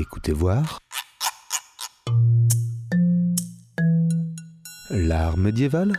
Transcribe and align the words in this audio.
Écoutez 0.00 0.32
voir. 0.32 0.78
L'art 4.90 5.36
médiéval 5.36 5.92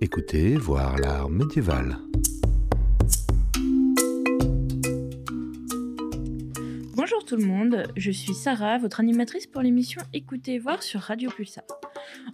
Écoutez 0.00 0.56
voir 0.56 0.96
l'art 0.98 1.28
médiéval. 1.28 1.98
Je 7.96 8.10
suis 8.10 8.34
Sarah, 8.34 8.78
votre 8.78 9.00
animatrice 9.00 9.46
pour 9.46 9.62
l'émission 9.62 10.00
Écoutez 10.12 10.58
voir 10.58 10.82
sur 10.82 11.00
Radio 11.00 11.30
Pulsar. 11.30 11.64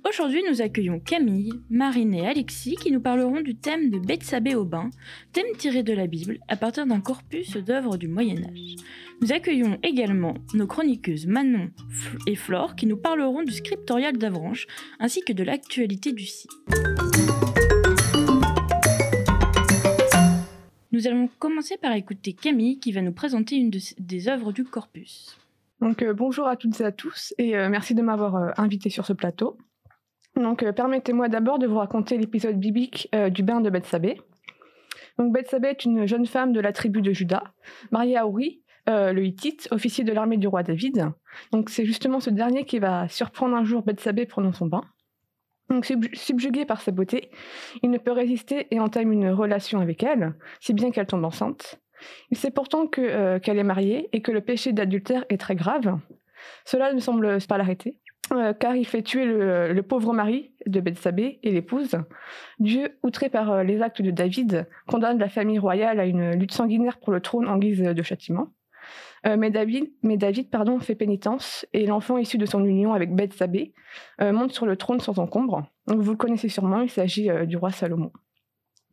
Aujourd'hui, 0.09 0.43
nous 0.49 0.63
accueillons 0.63 1.01
Camille, 1.01 1.53
Marine 1.69 2.15
et 2.15 2.27
Alexis 2.27 2.77
qui 2.77 2.91
nous 2.91 3.01
parleront 3.01 3.41
du 3.41 3.55
thème 3.55 3.91
de 3.91 3.99
Bethsabée 3.99 4.55
au 4.55 4.65
bain, 4.65 4.91
thème 5.33 5.57
tiré 5.59 5.83
de 5.83 5.93
la 5.93 6.07
Bible 6.07 6.39
à 6.49 6.57
partir 6.57 6.87
d'un 6.87 7.01
corpus 7.01 7.57
d'œuvres 7.57 7.99
du 7.99 8.09
Moyen 8.09 8.43
Âge. 8.45 8.77
Nous 9.21 9.33
accueillons 9.33 9.79
également 9.83 10.35
nos 10.55 10.67
chroniqueuses 10.67 11.27
Manon 11.27 11.71
et 12.27 12.37
Flore 12.37 12.75
qui 12.75 12.87
nous 12.87 12.97
parleront 12.97 13.43
du 13.43 13.53
scriptorial 13.53 14.17
d'Avranches 14.17 14.67
ainsi 14.99 15.23
que 15.23 15.33
de 15.33 15.43
l'actualité 15.43 16.13
du 16.13 16.25
site. 16.25 16.51
Nous 20.93 21.07
allons 21.07 21.29
commencer 21.39 21.77
par 21.77 21.93
écouter 21.93 22.33
Camille 22.33 22.81
qui 22.81 22.93
va 22.93 23.03
nous 23.03 23.13
présenter 23.13 23.57
une 23.57 23.71
des 23.71 24.29
œuvres 24.29 24.53
du 24.53 24.65
corpus. 24.65 25.40
Donc 25.81 26.03
euh, 26.03 26.13
bonjour 26.13 26.47
à 26.47 26.57
toutes 26.57 26.79
et 26.81 26.85
à 26.85 26.93
tous 26.93 27.35
et 27.39 27.57
euh, 27.57 27.69
merci 27.71 27.95
de 27.95 28.03
m'avoir 28.03 28.37
euh, 28.37 28.51
invité 28.59 28.91
sur 28.91 29.07
ce 29.07 29.13
plateau. 29.13 29.57
Donc 30.37 30.65
permettez-moi 30.73 31.29
d'abord 31.29 31.59
de 31.59 31.67
vous 31.67 31.79
raconter 31.79 32.17
l'épisode 32.17 32.59
biblique 32.59 33.11
du 33.31 33.43
bain 33.43 33.61
de 33.61 33.69
Bethsabée. 33.69 34.21
Donc 35.19 35.35
Bethsabée 35.35 35.69
est 35.69 35.85
une 35.85 36.07
jeune 36.07 36.25
femme 36.25 36.53
de 36.53 36.61
la 36.61 36.73
tribu 36.73 37.03
de 37.03 37.13
Juda, 37.13 37.43
mariée 37.91 38.17
à 38.17 38.27
Uri, 38.27 38.63
le 38.87 39.25
Hittite, 39.25 39.67
officier 39.73 40.05
de 40.05 40.13
l'armée 40.13 40.37
du 40.37 40.47
roi 40.47 40.63
David. 40.63 41.11
C'est 41.67 41.85
justement 41.85 42.21
ce 42.21 42.31
dernier 42.31 42.65
qui 42.65 42.79
va 42.79 43.09
surprendre 43.09 43.57
un 43.57 43.65
jour 43.65 43.83
Bethsabée 43.83 44.25
prenant 44.25 44.53
son 44.53 44.67
bain. 44.67 44.85
Donc 45.69 45.85
subjugué 46.13 46.65
par 46.65 46.81
sa 46.81 46.93
beauté, 46.93 47.33
il 47.83 47.91
ne 47.91 47.99
peut 47.99 48.13
résister 48.13 48.69
et 48.71 48.79
entame 48.79 49.11
une 49.13 49.31
relation 49.31 49.81
avec 49.81 50.05
elle, 50.05 50.37
si 50.61 50.75
bien 50.75 50.93
qu'elle 50.93 51.07
tombe 51.07 51.25
enceinte. 51.25 51.81
Il 52.31 52.37
sait 52.37 52.51
pourtant 52.51 52.87
qu'elle 52.87 53.59
est 53.59 53.65
mariée 53.65 54.09
et 54.13 54.23
que 54.23 54.33
le 54.33 54.41
péché 54.41 54.73
d'adultère 54.73 55.25
est 55.29 55.41
très 55.41 55.55
grave. 55.55 55.99
Cela 56.65 56.93
ne 56.93 57.01
semble 57.01 57.39
pas 57.49 57.59
l'arrêter, 57.59 57.99
euh, 58.33 58.53
car 58.53 58.77
il 58.77 58.87
fait 58.87 59.03
tuer 59.03 59.25
le, 59.25 59.83
pauvre 59.83 60.13
mari 60.13 60.53
de 60.67 60.81
Bethsabée 60.81 61.39
et 61.43 61.51
l'épouse. 61.51 61.97
Dieu, 62.59 62.99
outré 63.03 63.29
par 63.29 63.51
euh, 63.51 63.63
les 63.63 63.83
actes 63.83 64.03
de 64.03 64.11
David, 64.11 64.69
condamne 64.87 65.19
la 65.19 65.29
famille 65.29 65.59
royale 65.59 66.01
à 66.01 66.07
une 66.07 66.33
lutte 66.33 66.53
sanguinaire 66.53 66.99
pour 66.99 67.13
le 67.13 67.21
trône 67.21 67.49
en 67.49 67.59
guise 67.59 67.83
de 67.83 68.03
châtiment. 68.03 68.49
Euh, 69.27 69.37
mais 69.37 69.51
David, 69.51 70.51
pardon, 70.51 70.79
fait 70.79 70.95
pénitence 70.95 71.67
et 71.73 71.87
l'enfant 71.87 72.19
issu 72.19 72.39
de 72.39 72.47
son 72.47 72.65
union 72.65 72.95
avec 72.95 73.15
Bethsabée 73.15 73.75
monte 74.21 74.53
sur 74.53 74.65
le 74.65 74.77
trône 74.77 75.01
sans 75.01 75.19
encombre. 75.19 75.67
Vous 75.87 76.13
le 76.13 76.17
connaissez 76.17 76.49
sûrement, 76.49 76.81
il 76.81 76.91
s'agit 76.91 77.29
du 77.47 77.57
roi 77.57 77.71
Salomon. 77.71 78.13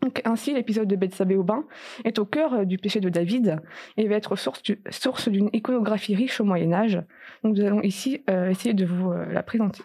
Donc, 0.01 0.21
ainsi, 0.25 0.53
l'épisode 0.53 0.87
de 0.87 0.95
Bethsabée 0.95 1.35
au 1.35 1.43
bain 1.43 1.65
est 2.05 2.19
au 2.19 2.25
cœur 2.25 2.53
euh, 2.53 2.65
du 2.65 2.77
péché 2.77 2.99
de 2.99 3.09
David 3.09 3.59
et 3.97 4.07
va 4.07 4.15
être 4.15 4.35
source, 4.35 5.29
d'une 5.29 5.49
iconographie 5.53 6.15
riche 6.15 6.39
au 6.39 6.43
Moyen 6.43 6.71
Âge. 6.71 7.01
Nous 7.43 7.59
allons 7.61 7.81
ici 7.81 8.23
euh, 8.29 8.49
essayer 8.49 8.73
de 8.73 8.85
vous 8.85 9.11
euh, 9.11 9.25
la 9.31 9.41
présenter. 9.41 9.81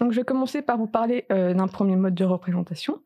Donc, 0.00 0.12
je 0.12 0.16
vais 0.16 0.24
commencer 0.24 0.60
par 0.60 0.76
vous 0.76 0.88
parler 0.88 1.24
d'un 1.30 1.68
premier 1.68 1.94
mode 1.94 2.16
de 2.16 2.24
représentation 2.24 3.00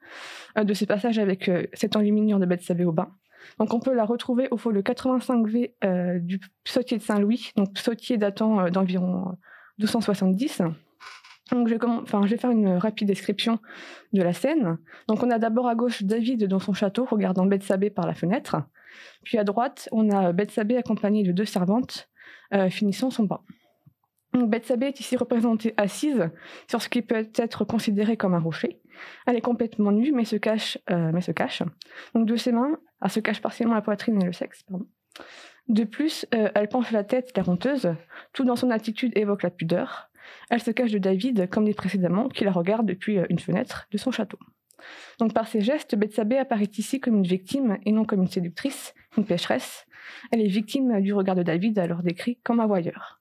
de 0.56 0.72
ce 0.72 0.86
passage 0.86 1.18
avec 1.18 1.50
cette 1.74 1.96
enluminure 1.96 2.38
de 2.38 2.46
Bethsabée 2.46 2.86
au 2.86 2.92
bain. 2.92 3.10
Donc, 3.58 3.74
on 3.74 3.78
peut 3.78 3.92
la 3.92 4.06
retrouver 4.06 4.48
au 4.50 4.56
folio 4.56 4.80
85V 4.80 6.20
du 6.20 6.40
psautier 6.64 6.96
de 6.96 7.02
Saint-Louis, 7.02 7.52
donc 7.56 7.74
psautier 7.74 8.16
datant 8.16 8.70
d'environ 8.70 9.36
1270. 9.78 10.62
Donc 11.50 11.68
je 11.68 11.74
vais, 11.74 12.36
faire 12.36 12.50
une 12.50 12.76
rapide 12.76 13.08
description 13.08 13.58
de 14.12 14.22
la 14.22 14.32
scène. 14.32 14.78
Donc 15.08 15.22
on 15.22 15.30
a 15.30 15.38
d'abord 15.38 15.68
à 15.68 15.74
gauche 15.74 16.02
David 16.02 16.44
dans 16.44 16.58
son 16.58 16.72
château 16.72 17.04
regardant 17.04 17.46
Bethsabée 17.46 17.90
par 17.90 18.06
la 18.06 18.14
fenêtre. 18.14 18.56
Puis 19.24 19.38
à 19.38 19.44
droite, 19.44 19.88
on 19.92 20.10
a 20.10 20.32
Bethsabée 20.32 20.76
accompagnée 20.76 21.22
de 21.22 21.32
deux 21.32 21.44
servantes 21.44 22.08
euh, 22.54 22.68
finissant 22.68 23.10
son. 23.10 23.28
Donc 24.34 24.50
Bethsabée 24.50 24.86
est 24.86 25.00
ici 25.00 25.16
représentée 25.16 25.74
assise 25.76 26.30
sur 26.68 26.82
ce 26.82 26.88
qui 26.88 27.02
peut 27.02 27.28
être 27.34 27.64
considéré 27.64 28.16
comme 28.16 28.34
un 28.34 28.40
rocher. 28.40 28.80
Elle 29.26 29.36
est 29.36 29.40
complètement 29.40 29.92
nue 29.92 30.12
mais 30.12 30.24
se 30.24 30.36
cache. 30.36 30.78
Euh. 30.90 31.12
Donc 32.14 32.26
de 32.26 32.36
ses 32.36 32.52
mains, 32.52 32.78
elle 33.02 33.10
se 33.10 33.20
cache 33.20 33.40
partiellement 33.40 33.74
la 33.74 33.82
poitrine 33.82 34.20
et 34.20 34.26
le 34.26 34.32
sexe. 34.32 34.64
De 35.68 35.84
plus, 35.84 36.26
euh, 36.34 36.50
elle 36.54 36.68
penche 36.68 36.90
la 36.92 37.04
tête, 37.04 37.36
la 37.36 37.48
honteuse. 37.48 37.94
Tout 38.32 38.44
dans 38.44 38.56
son 38.56 38.70
attitude 38.70 39.12
évoque 39.16 39.42
la 39.42 39.50
pudeur. 39.50 40.07
Elle 40.50 40.62
se 40.62 40.70
cache 40.70 40.92
de 40.92 40.98
David, 40.98 41.48
comme 41.50 41.64
dit 41.64 41.74
précédemment, 41.74 42.28
qui 42.28 42.44
la 42.44 42.52
regarde 42.52 42.86
depuis 42.86 43.18
euh, 43.18 43.26
une 43.28 43.38
fenêtre 43.38 43.86
de 43.90 43.98
son 43.98 44.10
château. 44.10 44.38
Donc 45.18 45.34
par 45.34 45.48
ses 45.48 45.60
gestes, 45.60 45.96
Bethsabée 45.96 46.38
apparaît 46.38 46.70
ici 46.76 47.00
comme 47.00 47.16
une 47.16 47.26
victime 47.26 47.78
et 47.84 47.92
non 47.92 48.04
comme 48.04 48.22
une 48.22 48.28
séductrice, 48.28 48.94
une 49.16 49.24
pécheresse. 49.24 49.86
Elle 50.30 50.40
est 50.40 50.48
victime 50.48 51.00
du 51.00 51.12
regard 51.12 51.34
de 51.34 51.42
David, 51.42 51.78
alors 51.78 52.02
décrit 52.02 52.38
comme 52.42 52.60
un 52.60 52.66
voyeur. 52.66 53.20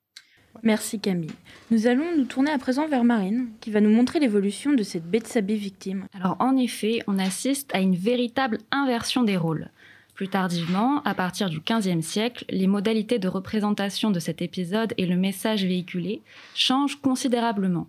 Merci 0.62 0.98
Camille. 0.98 1.30
Nous 1.70 1.86
allons 1.86 2.16
nous 2.16 2.24
tourner 2.24 2.50
à 2.50 2.58
présent 2.58 2.88
vers 2.88 3.04
Marine, 3.04 3.50
qui 3.60 3.70
va 3.70 3.80
nous 3.80 3.90
montrer 3.90 4.18
l'évolution 4.18 4.72
de 4.72 4.82
cette 4.82 5.04
Bethsabée 5.04 5.54
victime. 5.54 6.06
Alors 6.14 6.36
en 6.40 6.56
effet, 6.56 7.00
on 7.06 7.18
assiste 7.18 7.72
à 7.74 7.80
une 7.80 7.94
véritable 7.94 8.58
inversion 8.70 9.22
des 9.22 9.36
rôles. 9.36 9.70
Plus 10.18 10.26
tardivement, 10.26 11.00
à 11.04 11.14
partir 11.14 11.48
du 11.48 11.60
XVe 11.60 12.00
siècle, 12.00 12.44
les 12.50 12.66
modalités 12.66 13.20
de 13.20 13.28
représentation 13.28 14.10
de 14.10 14.18
cet 14.18 14.42
épisode 14.42 14.92
et 14.96 15.06
le 15.06 15.16
message 15.16 15.62
véhiculé 15.62 16.22
changent 16.56 17.00
considérablement. 17.00 17.86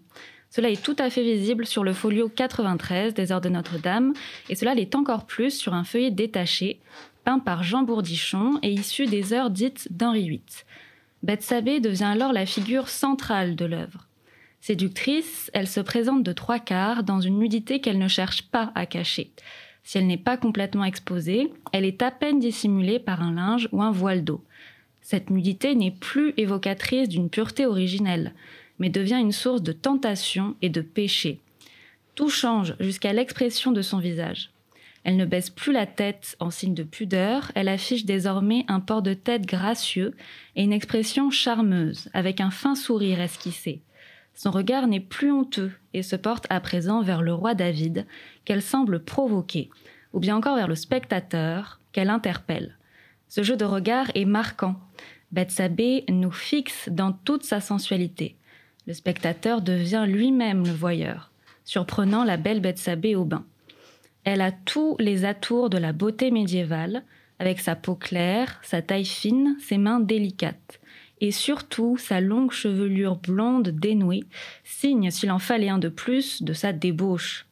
Cela 0.51 0.69
est 0.69 0.79
tout 0.79 0.95
à 0.99 1.09
fait 1.09 1.23
visible 1.23 1.65
sur 1.65 1.83
le 1.83 1.91
folio 1.91 2.29
93 2.29 3.15
des 3.15 3.31
Heures 3.31 3.41
de 3.41 3.49
Notre-Dame, 3.49 4.13
et 4.47 4.53
cela 4.53 4.75
l'est 4.75 4.93
encore 4.93 5.25
plus 5.25 5.49
sur 5.49 5.73
un 5.73 5.83
feuillet 5.83 6.11
détaché, 6.11 6.79
peint 7.23 7.39
par 7.39 7.63
Jean 7.63 7.81
Bourdichon 7.81 8.59
et 8.61 8.71
issu 8.71 9.07
des 9.07 9.33
heures 9.33 9.49
dites 9.49 9.87
d'Henri 9.89 10.29
VIII. 10.29 10.41
Bethsabée 11.23 11.79
devient 11.79 12.03
alors 12.03 12.31
la 12.31 12.45
figure 12.45 12.89
centrale 12.89 13.55
de 13.55 13.65
l'œuvre. 13.65 14.05
Séductrice, 14.61 15.49
elle 15.55 15.67
se 15.67 15.79
présente 15.79 16.21
de 16.21 16.33
trois 16.33 16.59
quarts 16.59 17.01
dans 17.01 17.21
une 17.21 17.39
nudité 17.39 17.81
qu'elle 17.81 17.97
ne 17.97 18.07
cherche 18.07 18.43
pas 18.43 18.71
à 18.75 18.85
cacher. 18.85 19.31
Si 19.89 19.97
elle 19.97 20.05
n'est 20.05 20.17
pas 20.17 20.37
complètement 20.37 20.85
exposée, 20.85 21.51
elle 21.73 21.83
est 21.83 22.03
à 22.03 22.11
peine 22.11 22.39
dissimulée 22.39 22.99
par 22.99 23.23
un 23.23 23.33
linge 23.33 23.67
ou 23.71 23.81
un 23.81 23.89
voile 23.89 24.23
d'eau. 24.23 24.43
Cette 25.01 25.31
nudité 25.31 25.73
n'est 25.73 25.89
plus 25.89 26.35
évocatrice 26.37 27.09
d'une 27.09 27.31
pureté 27.31 27.65
originelle, 27.65 28.35
mais 28.77 28.91
devient 28.91 29.17
une 29.19 29.31
source 29.31 29.63
de 29.63 29.71
tentation 29.71 30.55
et 30.61 30.69
de 30.69 30.81
péché. 30.81 31.39
Tout 32.13 32.29
change 32.29 32.75
jusqu'à 32.79 33.13
l'expression 33.13 33.71
de 33.71 33.81
son 33.81 33.97
visage. 33.97 34.51
Elle 35.03 35.17
ne 35.17 35.25
baisse 35.25 35.49
plus 35.49 35.73
la 35.73 35.87
tête 35.87 36.35
en 36.39 36.51
signe 36.51 36.75
de 36.75 36.83
pudeur, 36.83 37.51
elle 37.55 37.67
affiche 37.67 38.05
désormais 38.05 38.65
un 38.67 38.81
port 38.81 39.01
de 39.01 39.15
tête 39.15 39.47
gracieux 39.47 40.13
et 40.55 40.61
une 40.61 40.71
expression 40.71 41.31
charmeuse, 41.31 42.09
avec 42.13 42.41
un 42.41 42.51
fin 42.51 42.75
sourire 42.75 43.21
esquissé. 43.21 43.81
Son 44.41 44.51
regard 44.51 44.87
n'est 44.87 45.01
plus 45.01 45.33
honteux 45.33 45.73
et 45.93 46.01
se 46.01 46.15
porte 46.15 46.47
à 46.49 46.61
présent 46.61 47.01
vers 47.01 47.21
le 47.21 47.33
roi 47.33 47.55
David, 47.55 48.05
qu'elle 48.45 48.61
semble 48.61 49.03
provoquer, 49.03 49.69
ou 50.13 50.21
bien 50.21 50.37
encore 50.37 50.55
vers 50.55 50.69
le 50.69 50.75
spectateur, 50.75 51.81
qu'elle 51.91 52.09
interpelle. 52.09 52.77
Ce 53.27 53.43
jeu 53.43 53.57
de 53.57 53.65
regard 53.65 54.09
est 54.15 54.23
marquant. 54.23 54.77
Bethsabée 55.33 56.05
nous 56.07 56.31
fixe 56.31 56.87
dans 56.87 57.11
toute 57.11 57.43
sa 57.43 57.59
sensualité. 57.59 58.37
Le 58.87 58.93
spectateur 58.93 59.61
devient 59.61 60.05
lui-même 60.07 60.63
le 60.65 60.71
voyeur, 60.71 61.33
surprenant 61.65 62.23
la 62.23 62.37
belle 62.37 62.61
Bethsabée 62.61 63.17
au 63.17 63.25
bain. 63.25 63.43
Elle 64.23 64.39
a 64.39 64.53
tous 64.53 64.95
les 64.99 65.25
atours 65.25 65.69
de 65.69 65.77
la 65.77 65.91
beauté 65.91 66.31
médiévale, 66.31 67.03
avec 67.39 67.59
sa 67.59 67.75
peau 67.75 67.95
claire, 67.95 68.57
sa 68.63 68.81
taille 68.81 69.03
fine, 69.03 69.57
ses 69.59 69.77
mains 69.77 69.99
délicates 69.99 70.79
et 71.21 71.31
surtout 71.31 71.97
sa 71.97 72.21
longue 72.21 72.51
chevelure 72.51 73.15
blonde 73.15 73.69
dénouée, 73.69 74.23
signe, 74.63 75.11
s'il 75.11 75.31
en 75.31 75.39
fallait 75.39 75.69
un 75.69 75.79
de 75.79 75.89
plus, 75.89 76.43
de 76.43 76.53
sa 76.53 76.73
débauche. 76.73 77.45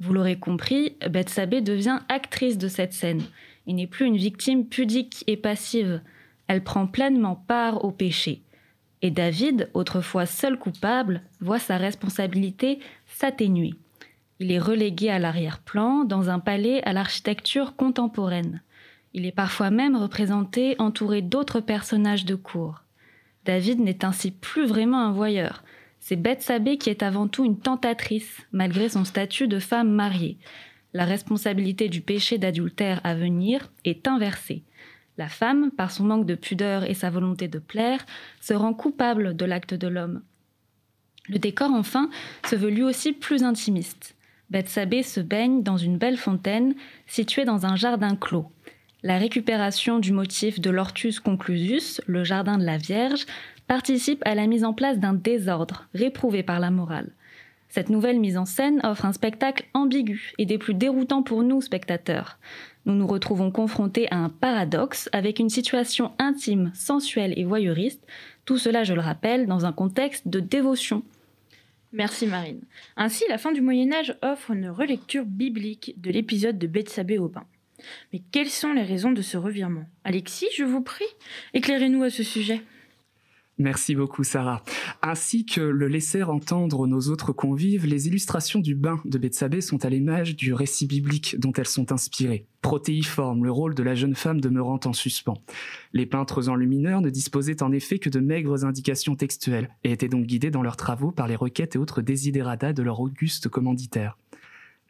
Vous 0.00 0.12
l'aurez 0.12 0.38
compris, 0.38 0.96
Bethsabée 1.08 1.60
devient 1.60 2.00
actrice 2.08 2.58
de 2.58 2.68
cette 2.68 2.92
scène, 2.92 3.22
et 3.66 3.72
n'est 3.72 3.86
plus 3.86 4.06
une 4.06 4.16
victime 4.16 4.66
pudique 4.66 5.24
et 5.26 5.36
passive. 5.36 6.00
Elle 6.48 6.64
prend 6.64 6.86
pleinement 6.86 7.36
part 7.36 7.84
au 7.84 7.90
péché. 7.92 8.42
Et 9.02 9.10
David, 9.10 9.68
autrefois 9.74 10.26
seul 10.26 10.58
coupable, 10.58 11.22
voit 11.40 11.58
sa 11.58 11.76
responsabilité 11.76 12.78
s'atténuer. 13.06 13.74
Il 14.38 14.50
est 14.50 14.58
relégué 14.58 15.08
à 15.10 15.18
l'arrière-plan 15.18 16.04
dans 16.04 16.30
un 16.30 16.38
palais 16.38 16.82
à 16.82 16.92
l'architecture 16.92 17.76
contemporaine. 17.76 18.60
Il 19.14 19.26
est 19.26 19.32
parfois 19.32 19.70
même 19.70 19.96
représenté 19.96 20.74
entouré 20.80 21.22
d'autres 21.22 21.60
personnages 21.60 22.24
de 22.24 22.34
cour. 22.34 22.81
David 23.44 23.80
n'est 23.80 24.04
ainsi 24.04 24.30
plus 24.30 24.66
vraiment 24.66 25.00
un 25.00 25.12
voyeur. 25.12 25.64
C'est 26.00 26.16
Bethsabée 26.16 26.78
qui 26.78 26.90
est 26.90 27.02
avant 27.02 27.28
tout 27.28 27.44
une 27.44 27.58
tentatrice, 27.58 28.42
malgré 28.52 28.88
son 28.88 29.04
statut 29.04 29.48
de 29.48 29.58
femme 29.58 29.90
mariée. 29.90 30.38
La 30.94 31.04
responsabilité 31.04 31.88
du 31.88 32.00
péché 32.00 32.38
d'adultère 32.38 33.00
à 33.04 33.14
venir 33.14 33.70
est 33.84 34.06
inversée. 34.06 34.62
La 35.18 35.28
femme, 35.28 35.70
par 35.70 35.90
son 35.90 36.04
manque 36.04 36.26
de 36.26 36.34
pudeur 36.34 36.84
et 36.84 36.94
sa 36.94 37.10
volonté 37.10 37.48
de 37.48 37.58
plaire, 37.58 38.04
se 38.40 38.54
rend 38.54 38.74
coupable 38.74 39.36
de 39.36 39.44
l'acte 39.44 39.74
de 39.74 39.88
l'homme. 39.88 40.22
Le 41.28 41.38
décor, 41.38 41.70
enfin, 41.70 42.10
se 42.48 42.56
veut 42.56 42.70
lui 42.70 42.82
aussi 42.82 43.12
plus 43.12 43.42
intimiste. 43.42 44.16
Bethsabée 44.50 45.02
se 45.02 45.20
baigne 45.20 45.62
dans 45.62 45.76
une 45.76 45.98
belle 45.98 46.18
fontaine 46.18 46.74
située 47.06 47.44
dans 47.44 47.64
un 47.64 47.76
jardin 47.76 48.16
clos. 48.16 48.50
La 49.04 49.18
récupération 49.18 49.98
du 49.98 50.12
motif 50.12 50.60
de 50.60 50.70
l'Ortus 50.70 51.18
conclusus, 51.18 52.00
le 52.06 52.22
jardin 52.22 52.56
de 52.56 52.64
la 52.64 52.78
Vierge, 52.78 53.26
participe 53.66 54.22
à 54.24 54.36
la 54.36 54.46
mise 54.46 54.62
en 54.62 54.74
place 54.74 55.00
d'un 55.00 55.12
désordre 55.12 55.88
réprouvé 55.92 56.44
par 56.44 56.60
la 56.60 56.70
morale. 56.70 57.10
Cette 57.68 57.88
nouvelle 57.88 58.20
mise 58.20 58.36
en 58.36 58.44
scène 58.44 58.80
offre 58.84 59.04
un 59.04 59.12
spectacle 59.12 59.64
ambigu 59.74 60.34
et 60.38 60.46
des 60.46 60.56
plus 60.58 60.74
déroutants 60.74 61.24
pour 61.24 61.42
nous, 61.42 61.60
spectateurs. 61.60 62.38
Nous 62.86 62.94
nous 62.94 63.06
retrouvons 63.08 63.50
confrontés 63.50 64.06
à 64.12 64.18
un 64.18 64.28
paradoxe 64.28 65.08
avec 65.12 65.40
une 65.40 65.50
situation 65.50 66.12
intime, 66.20 66.70
sensuelle 66.72 67.36
et 67.36 67.44
voyeuriste, 67.44 68.06
tout 68.44 68.58
cela, 68.58 68.84
je 68.84 68.94
le 68.94 69.00
rappelle, 69.00 69.46
dans 69.46 69.66
un 69.66 69.72
contexte 69.72 70.28
de 70.28 70.38
dévotion. 70.38 71.02
Merci 71.92 72.28
Marine. 72.28 72.60
Ainsi, 72.96 73.24
la 73.28 73.38
fin 73.38 73.50
du 73.50 73.62
Moyen 73.62 73.92
Âge 73.92 74.16
offre 74.22 74.52
une 74.52 74.68
relecture 74.68 75.24
biblique 75.24 75.94
de 75.96 76.12
l'épisode 76.12 76.58
de 76.58 76.68
Bethsabée 76.68 77.18
au 77.18 77.28
bain. 77.28 77.46
Mais 78.12 78.22
quelles 78.30 78.50
sont 78.50 78.72
les 78.72 78.82
raisons 78.82 79.12
de 79.12 79.22
ce 79.22 79.36
revirement? 79.36 79.84
Alexis, 80.04 80.48
je 80.56 80.64
vous 80.64 80.82
prie, 80.82 81.04
éclairez-nous 81.54 82.02
à 82.02 82.10
ce 82.10 82.22
sujet. 82.22 82.62
Merci 83.58 83.94
beaucoup 83.94 84.24
Sarah. 84.24 84.62
Ainsi 85.02 85.44
que 85.44 85.60
le 85.60 85.86
laissèrent 85.86 86.30
entendre 86.30 86.86
nos 86.86 87.00
autres 87.02 87.32
convives, 87.32 87.86
les 87.86 88.08
illustrations 88.08 88.60
du 88.60 88.74
bain 88.74 89.00
de 89.04 89.18
Bethsabée 89.18 89.60
sont 89.60 89.84
à 89.84 89.90
l'image 89.90 90.34
du 90.34 90.54
récit 90.54 90.86
biblique 90.86 91.36
dont 91.38 91.52
elles 91.52 91.68
sont 91.68 91.92
inspirées. 91.92 92.46
Protéiforme, 92.62 93.44
le 93.44 93.52
rôle 93.52 93.74
de 93.74 93.82
la 93.82 93.94
jeune 93.94 94.14
femme 94.14 94.40
demeurant 94.40 94.80
en 94.84 94.92
suspens. 94.92 95.36
Les 95.92 96.06
peintres 96.06 96.48
enlumineurs 96.48 97.02
ne 97.02 97.10
disposaient 97.10 97.62
en 97.62 97.72
effet 97.72 97.98
que 97.98 98.08
de 98.08 98.20
maigres 98.20 98.64
indications 98.64 99.16
textuelles 99.16 99.68
et 99.84 99.92
étaient 99.92 100.08
donc 100.08 100.24
guidés 100.24 100.50
dans 100.50 100.62
leurs 100.62 100.76
travaux 100.76 101.12
par 101.12 101.28
les 101.28 101.36
requêtes 101.36 101.76
et 101.76 101.78
autres 101.78 102.00
désidératas 102.00 102.72
de 102.72 102.82
leur 102.82 103.00
auguste 103.00 103.48
commanditaire. 103.48 104.16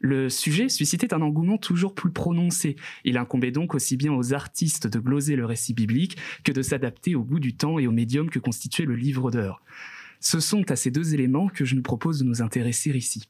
Le 0.05 0.27
sujet 0.27 0.67
suscitait 0.67 1.13
un 1.13 1.21
engouement 1.21 1.57
toujours 1.57 1.95
plus 1.95 2.11
prononcé. 2.11 2.75
Il 3.05 3.17
incombait 3.17 3.51
donc 3.51 3.73
aussi 3.73 3.95
bien 3.95 4.11
aux 4.13 4.33
artistes 4.33 4.85
de 4.85 4.99
gloser 4.99 5.37
le 5.37 5.45
récit 5.45 5.73
biblique 5.73 6.17
que 6.43 6.51
de 6.51 6.61
s'adapter 6.61 7.15
au 7.15 7.23
goût 7.23 7.39
du 7.39 7.55
temps 7.55 7.79
et 7.79 7.87
au 7.87 7.91
médium 7.91 8.29
que 8.29 8.37
constituait 8.37 8.83
le 8.83 8.95
livre 8.95 9.31
d'heures. 9.31 9.61
Ce 10.19 10.41
sont 10.41 10.69
à 10.69 10.75
ces 10.75 10.91
deux 10.91 11.13
éléments 11.13 11.47
que 11.47 11.63
je 11.63 11.75
nous 11.75 11.81
propose 11.81 12.19
de 12.19 12.25
nous 12.25 12.41
intéresser 12.41 12.89
ici. 12.91 13.29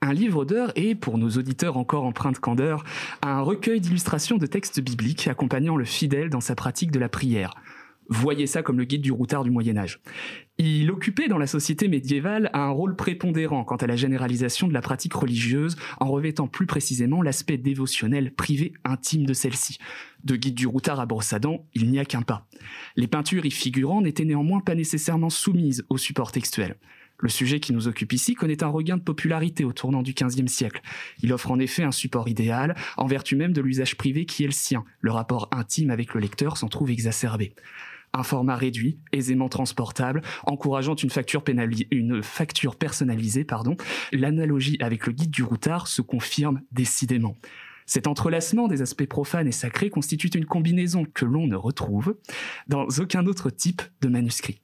Un 0.00 0.12
livre 0.12 0.44
d'heures 0.44 0.70
est, 0.76 0.94
pour 0.94 1.18
nos 1.18 1.30
auditeurs 1.30 1.76
encore 1.76 2.04
empreints 2.04 2.30
de 2.30 2.38
candeur, 2.38 2.84
un 3.22 3.40
recueil 3.40 3.80
d'illustrations 3.80 4.36
de 4.36 4.46
textes 4.46 4.80
bibliques 4.80 5.26
accompagnant 5.26 5.76
le 5.76 5.84
fidèle 5.84 6.30
dans 6.30 6.40
sa 6.40 6.54
pratique 6.54 6.92
de 6.92 7.00
la 7.00 7.08
prière. 7.08 7.54
Voyez 8.08 8.46
ça 8.46 8.62
comme 8.62 8.78
le 8.78 8.84
guide 8.84 9.02
du 9.02 9.10
routard 9.10 9.42
du 9.42 9.50
Moyen 9.50 9.76
Âge. 9.76 10.00
Il 10.58 10.90
occupait 10.90 11.28
dans 11.28 11.36
la 11.36 11.46
société 11.46 11.86
médiévale 11.86 12.48
un 12.54 12.70
rôle 12.70 12.96
prépondérant 12.96 13.62
quant 13.64 13.76
à 13.76 13.86
la 13.86 13.94
généralisation 13.94 14.66
de 14.66 14.72
la 14.72 14.80
pratique 14.80 15.12
religieuse, 15.12 15.76
en 16.00 16.10
revêtant 16.10 16.48
plus 16.48 16.64
précisément 16.64 17.20
l'aspect 17.20 17.58
dévotionnel 17.58 18.32
privé 18.32 18.72
intime 18.82 19.26
de 19.26 19.34
celle-ci. 19.34 19.76
De 20.24 20.34
guide 20.34 20.54
du 20.54 20.66
routard 20.66 20.98
à 20.98 21.04
Brossadan, 21.04 21.66
il 21.74 21.90
n'y 21.90 21.98
a 21.98 22.06
qu'un 22.06 22.22
pas. 22.22 22.46
Les 22.96 23.06
peintures 23.06 23.44
y 23.44 23.50
figurant 23.50 24.00
n'étaient 24.00 24.24
néanmoins 24.24 24.60
pas 24.60 24.74
nécessairement 24.74 25.28
soumises 25.28 25.84
au 25.90 25.98
support 25.98 26.32
textuel. 26.32 26.76
Le 27.18 27.28
sujet 27.28 27.60
qui 27.60 27.74
nous 27.74 27.86
occupe 27.86 28.14
ici 28.14 28.34
connaît 28.34 28.62
un 28.62 28.68
regain 28.68 28.96
de 28.96 29.02
popularité 29.02 29.62
au 29.64 29.74
tournant 29.74 30.02
du 30.02 30.14
XVe 30.14 30.46
siècle. 30.46 30.80
Il 31.22 31.34
offre 31.34 31.50
en 31.50 31.58
effet 31.58 31.82
un 31.82 31.92
support 31.92 32.28
idéal, 32.28 32.76
en 32.96 33.06
vertu 33.06 33.36
même 33.36 33.52
de 33.52 33.60
l'usage 33.60 33.96
privé 33.96 34.24
qui 34.24 34.44
est 34.44 34.46
le 34.46 34.52
sien. 34.52 34.84
Le 35.00 35.12
rapport 35.12 35.48
intime 35.52 35.90
avec 35.90 36.14
le 36.14 36.20
lecteur 36.20 36.56
s'en 36.56 36.68
trouve 36.68 36.90
exacerbé 36.90 37.52
un 38.16 38.22
format 38.22 38.56
réduit, 38.56 38.98
aisément 39.12 39.48
transportable, 39.48 40.22
encourageant 40.44 40.94
une 40.94 41.10
facture, 41.10 41.42
personnalisée. 42.76 43.46
L'analogie 44.12 44.76
avec 44.80 45.06
le 45.06 45.12
guide 45.12 45.30
du 45.30 45.42
routard 45.42 45.86
se 45.86 46.02
confirme 46.02 46.62
décidément. 46.72 47.36
Cet 47.86 48.08
entrelacement 48.08 48.66
des 48.66 48.82
aspects 48.82 49.06
profanes 49.06 49.46
et 49.46 49.52
sacrés 49.52 49.90
constitue 49.90 50.28
une 50.28 50.44
combinaison 50.44 51.04
que 51.04 51.24
l'on 51.24 51.46
ne 51.46 51.56
retrouve 51.56 52.16
dans 52.66 52.86
aucun 52.98 53.26
autre 53.26 53.50
type 53.50 53.82
de 54.00 54.08
manuscrit. 54.08 54.60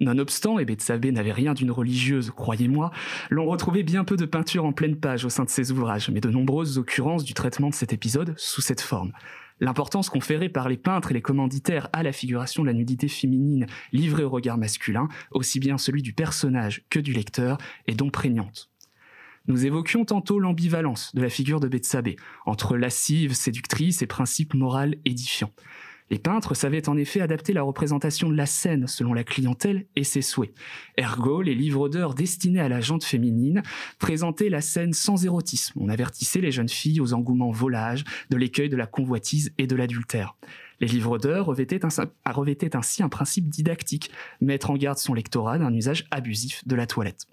Nonobstant, 0.00 0.58
et 0.58 0.64
Bethsabée 0.64 1.12
n'avait 1.12 1.32
rien 1.32 1.54
d'une 1.54 1.70
religieuse, 1.70 2.30
croyez-moi, 2.30 2.90
l'on 3.30 3.46
retrouvait 3.46 3.82
bien 3.82 4.04
peu 4.04 4.16
de 4.16 4.26
peintures 4.26 4.64
en 4.64 4.72
pleine 4.72 4.96
page 4.96 5.24
au 5.24 5.30
sein 5.30 5.44
de 5.44 5.50
ses 5.50 5.70
ouvrages, 5.72 6.10
mais 6.10 6.20
de 6.20 6.28
nombreuses 6.28 6.78
occurrences 6.78 7.24
du 7.24 7.32
traitement 7.32 7.70
de 7.70 7.74
cet 7.74 7.92
épisode 7.92 8.34
sous 8.36 8.60
cette 8.60 8.82
forme. 8.82 9.12
L'importance 9.60 10.10
conférée 10.10 10.48
par 10.48 10.68
les 10.68 10.76
peintres 10.76 11.10
et 11.10 11.14
les 11.14 11.22
commanditaires 11.22 11.88
à 11.92 12.02
la 12.02 12.12
figuration 12.12 12.62
de 12.62 12.68
la 12.68 12.74
nudité 12.74 13.08
féminine 13.08 13.66
livrée 13.92 14.24
au 14.24 14.30
regard 14.30 14.58
masculin, 14.58 15.08
aussi 15.30 15.60
bien 15.60 15.78
celui 15.78 16.02
du 16.02 16.12
personnage 16.12 16.84
que 16.90 16.98
du 16.98 17.12
lecteur, 17.12 17.56
est 17.86 17.94
donc 17.94 18.12
prégnante. 18.12 18.70
Nous 19.48 19.64
évoquions 19.64 20.04
tantôt 20.04 20.40
l'ambivalence 20.40 21.14
de 21.14 21.22
la 21.22 21.30
figure 21.30 21.60
de 21.60 21.68
Bethsabée, 21.68 22.16
entre 22.44 22.76
lascive, 22.76 23.32
séductrice 23.32 24.02
et 24.02 24.06
principe 24.06 24.54
moral 24.54 24.96
édifiant. 25.04 25.52
Les 26.10 26.18
peintres 26.18 26.54
savaient 26.54 26.88
en 26.88 26.96
effet 26.96 27.20
adapter 27.20 27.52
la 27.52 27.62
représentation 27.62 28.28
de 28.28 28.36
la 28.36 28.46
scène 28.46 28.86
selon 28.86 29.12
la 29.12 29.24
clientèle 29.24 29.86
et 29.96 30.04
ses 30.04 30.22
souhaits. 30.22 30.54
Ergo, 30.96 31.42
les 31.42 31.54
livres 31.54 31.88
d'heures 31.88 32.14
destinés 32.14 32.60
à 32.60 32.68
la 32.68 32.80
jante 32.80 33.04
féminine 33.04 33.62
présentaient 33.98 34.48
la 34.48 34.60
scène 34.60 34.92
sans 34.92 35.24
érotisme. 35.24 35.80
On 35.82 35.88
avertissait 35.88 36.40
les 36.40 36.52
jeunes 36.52 36.68
filles 36.68 37.00
aux 37.00 37.12
engouements 37.12 37.50
volages, 37.50 38.04
de 38.30 38.36
l'écueil 38.36 38.68
de 38.68 38.76
la 38.76 38.86
convoitise 38.86 39.52
et 39.58 39.66
de 39.66 39.74
l'adultère. 39.74 40.36
Les 40.80 40.86
livres 40.86 41.18
d'heures 41.18 41.46
revêtaient, 41.46 41.80
revêtaient 42.26 42.76
ainsi 42.76 43.02
un 43.02 43.08
principe 43.08 43.48
didactique, 43.48 44.10
mettre 44.40 44.70
en 44.70 44.76
garde 44.76 44.98
son 44.98 45.14
lectorat 45.14 45.58
d'un 45.58 45.72
usage 45.72 46.06
abusif 46.10 46.66
de 46.66 46.76
la 46.76 46.86
toilette. 46.86 47.26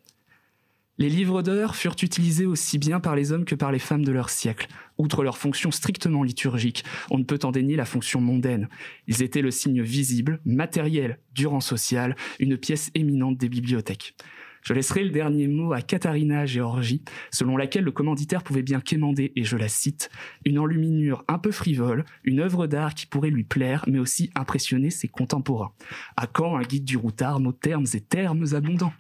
Les 1.00 1.10
livres 1.10 1.42
d'heures 1.42 1.76
furent 1.76 1.96
utilisés 2.04 2.46
aussi 2.46 2.78
bien 2.78 3.00
par 3.00 3.16
les 3.16 3.32
hommes 3.32 3.46
que 3.46 3.56
par 3.56 3.72
les 3.72 3.80
femmes 3.80 4.06
de 4.06 4.12
leur 4.12 4.30
siècle. 4.30 4.68
Outre 5.00 5.24
leur 5.24 5.40
fonction 5.40 5.72
strictement 5.72 6.22
liturgique, 6.22 6.84
on 7.10 7.18
ne 7.18 7.24
peut 7.24 7.40
en 7.42 7.52
dénier 7.52 7.76
la 7.76 7.86
fonction 7.86 8.22
mondaine. 8.22 8.70
Ils 9.08 9.24
étaient 9.24 9.42
le 9.42 9.50
signe 9.50 9.82
visible, 9.82 10.40
matériel, 10.46 11.18
du 11.34 11.48
rang 11.48 11.62
social, 11.62 12.16
une 12.40 12.58
pièce 12.58 12.92
éminente 12.94 13.40
des 13.40 13.50
bibliothèques. 13.50 14.16
Je 14.62 14.74
laisserai 14.74 15.04
le 15.04 15.10
dernier 15.10 15.48
mot 15.48 15.74
à 15.74 15.82
Katharina 15.82 16.46
Georgi, 16.46 17.02
selon 17.32 17.58
laquelle 17.58 17.84
le 17.84 17.92
commanditaire 17.92 18.44
pouvait 18.44 18.62
bien 18.62 18.80
quémander, 18.80 19.34
et 19.36 19.44
je 19.44 19.58
la 19.58 19.70
cite, 19.70 20.12
une 20.46 20.60
enluminure 20.60 21.26
un 21.28 21.40
peu 21.40 21.52
frivole, 21.52 22.06
une 22.24 22.40
œuvre 22.40 22.68
d'art 22.68 22.94
qui 22.94 23.08
pourrait 23.08 23.32
lui 23.32 23.44
plaire, 23.44 23.84
mais 23.88 24.00
aussi 24.00 24.30
impressionner 24.36 24.92
ses 24.92 25.08
contemporains. 25.08 25.74
À 26.16 26.28
quand 26.28 26.56
un 26.56 26.62
guide 26.62 26.86
du 26.86 26.98
routard, 26.98 27.40
nos 27.40 27.52
termes 27.52 27.88
et 27.94 28.00
termes 28.00 28.46
abondants? 28.54 28.94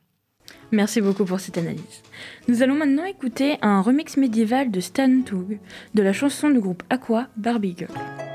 Merci 0.71 1.01
beaucoup 1.01 1.25
pour 1.25 1.39
cette 1.39 1.57
analyse. 1.57 2.01
Nous 2.47 2.63
allons 2.63 2.75
maintenant 2.75 3.05
écouter 3.05 3.57
un 3.61 3.81
remix 3.81 4.17
médiéval 4.17 4.71
de 4.71 4.79
Stan 4.79 5.21
Toog 5.21 5.59
de 5.93 6.01
la 6.01 6.13
chanson 6.13 6.49
du 6.49 6.59
groupe 6.59 6.83
Aqua 6.89 7.27
Barbie 7.37 7.75
Girl. 7.77 8.32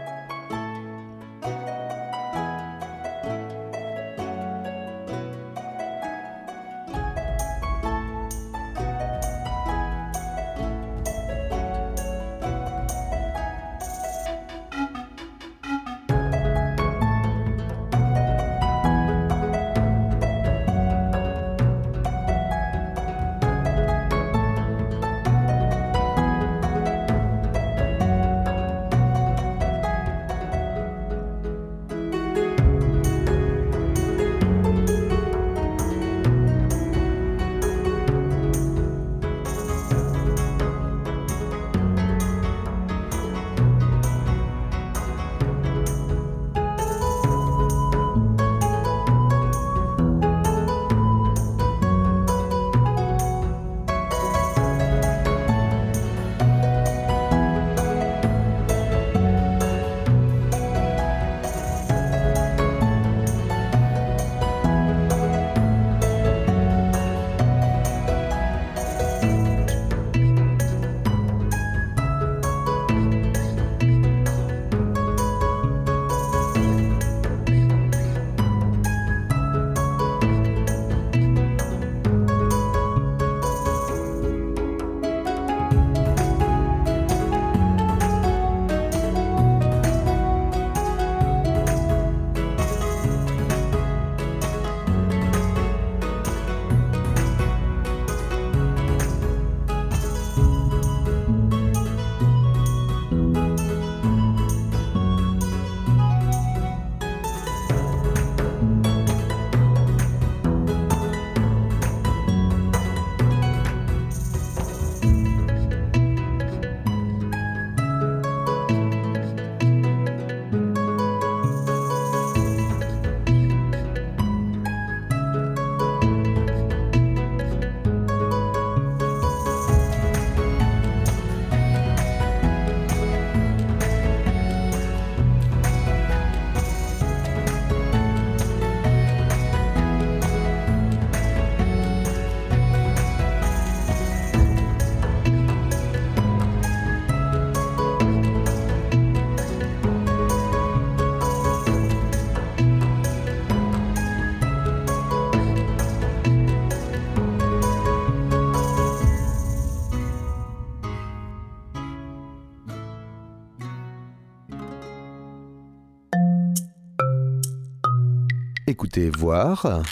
Écoutez 168.89 169.11
voir 169.11 169.83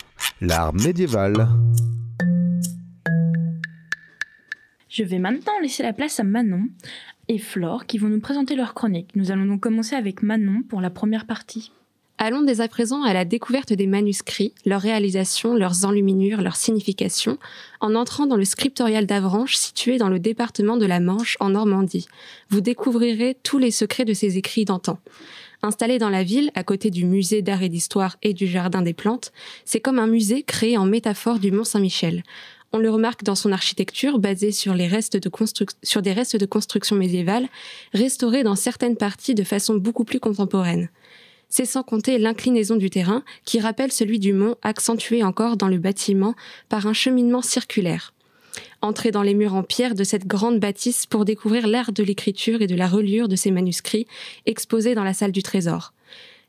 l'art 0.40 0.72
médiéval. 0.72 1.48
Je 4.88 5.02
vais 5.02 5.18
maintenant 5.18 5.52
laisser 5.60 5.82
la 5.82 5.92
place 5.92 6.18
à 6.18 6.24
Manon 6.24 6.62
et 7.28 7.36
Flore 7.36 7.84
qui 7.84 7.98
vont 7.98 8.08
nous 8.08 8.20
présenter 8.20 8.56
leur 8.56 8.72
chronique. 8.72 9.10
Nous 9.14 9.30
allons 9.30 9.44
donc 9.44 9.60
commencer 9.60 9.96
avec 9.96 10.22
Manon 10.22 10.62
pour 10.66 10.80
la 10.80 10.88
première 10.88 11.26
partie. 11.26 11.72
Allons 12.16 12.40
dès 12.40 12.62
à 12.62 12.68
présent 12.68 13.02
à 13.02 13.12
la 13.12 13.26
découverte 13.26 13.74
des 13.74 13.86
manuscrits, 13.86 14.54
leur 14.64 14.80
réalisation, 14.80 15.54
leurs 15.54 15.84
enluminures, 15.84 16.40
leur 16.40 16.56
signification, 16.56 17.36
en 17.80 17.94
entrant 17.94 18.24
dans 18.24 18.38
le 18.38 18.46
scriptorial 18.46 19.04
d'Avranches 19.04 19.56
situé 19.56 19.98
dans 19.98 20.08
le 20.08 20.18
département 20.18 20.78
de 20.78 20.86
la 20.86 21.00
Manche 21.00 21.36
en 21.40 21.50
Normandie. 21.50 22.08
Vous 22.48 22.62
découvrirez 22.62 23.36
tous 23.42 23.58
les 23.58 23.70
secrets 23.70 24.06
de 24.06 24.14
ces 24.14 24.38
écrits 24.38 24.64
d'antan. 24.64 24.98
Installé 25.66 25.98
dans 25.98 26.10
la 26.10 26.22
ville, 26.22 26.52
à 26.54 26.62
côté 26.62 26.90
du 26.90 27.04
musée 27.04 27.42
d'art 27.42 27.64
et 27.64 27.68
d'histoire 27.68 28.18
et 28.22 28.34
du 28.34 28.46
jardin 28.46 28.82
des 28.82 28.94
plantes, 28.94 29.32
c'est 29.64 29.80
comme 29.80 29.98
un 29.98 30.06
musée 30.06 30.44
créé 30.44 30.78
en 30.78 30.86
métaphore 30.86 31.40
du 31.40 31.50
Mont 31.50 31.64
Saint-Michel. 31.64 32.22
On 32.72 32.78
le 32.78 32.88
remarque 32.88 33.24
dans 33.24 33.34
son 33.34 33.50
architecture 33.50 34.20
basée 34.20 34.52
sur, 34.52 34.76
sur 35.82 36.02
des 36.02 36.12
restes 36.12 36.36
de 36.36 36.46
construction 36.46 36.94
médiévale, 36.94 37.48
restaurés 37.92 38.44
dans 38.44 38.54
certaines 38.54 38.96
parties 38.96 39.34
de 39.34 39.42
façon 39.42 39.74
beaucoup 39.74 40.04
plus 40.04 40.20
contemporaine. 40.20 40.88
C'est 41.48 41.64
sans 41.64 41.82
compter 41.82 42.18
l'inclinaison 42.18 42.76
du 42.76 42.88
terrain 42.88 43.24
qui 43.44 43.58
rappelle 43.58 43.90
celui 43.90 44.20
du 44.20 44.32
mont 44.32 44.54
accentué 44.62 45.24
encore 45.24 45.56
dans 45.56 45.68
le 45.68 45.78
bâtiment 45.78 46.36
par 46.68 46.86
un 46.86 46.92
cheminement 46.92 47.42
circulaire. 47.42 48.14
Entrez 48.82 49.10
dans 49.10 49.22
les 49.22 49.34
murs 49.34 49.54
en 49.54 49.62
pierre 49.62 49.94
de 49.94 50.04
cette 50.04 50.26
grande 50.26 50.60
bâtisse 50.60 51.06
pour 51.06 51.24
découvrir 51.24 51.66
l'art 51.66 51.92
de 51.92 52.02
l'écriture 52.02 52.62
et 52.62 52.66
de 52.66 52.74
la 52.74 52.88
reliure 52.88 53.28
de 53.28 53.36
ces 53.36 53.50
manuscrits 53.50 54.06
exposés 54.46 54.94
dans 54.94 55.04
la 55.04 55.14
salle 55.14 55.32
du 55.32 55.42
trésor. 55.42 55.92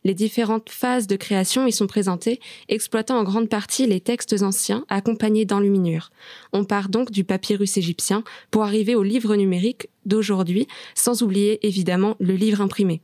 Les 0.03 0.13
différentes 0.13 0.69
phases 0.69 1.07
de 1.07 1.17
création 1.17 1.67
y 1.67 1.71
sont 1.73 1.87
présentées, 1.87 2.39
exploitant 2.69 3.17
en 3.17 3.23
grande 3.23 3.49
partie 3.49 3.85
les 3.87 3.99
textes 3.99 4.41
anciens 4.41 4.85
accompagnés 4.87 5.43
d'enluminures. 5.43 6.11
On 6.53 6.63
part 6.63 6.87
donc 6.87 7.11
du 7.11 7.25
papyrus 7.25 7.75
égyptien 7.75 8.23
pour 8.49 8.63
arriver 8.63 8.95
au 8.95 9.03
livre 9.03 9.35
numérique 9.35 9.89
d'aujourd'hui, 10.05 10.67
sans 10.95 11.23
oublier 11.23 11.65
évidemment 11.67 12.15
le 12.19 12.35
livre 12.35 12.61
imprimé. 12.61 13.01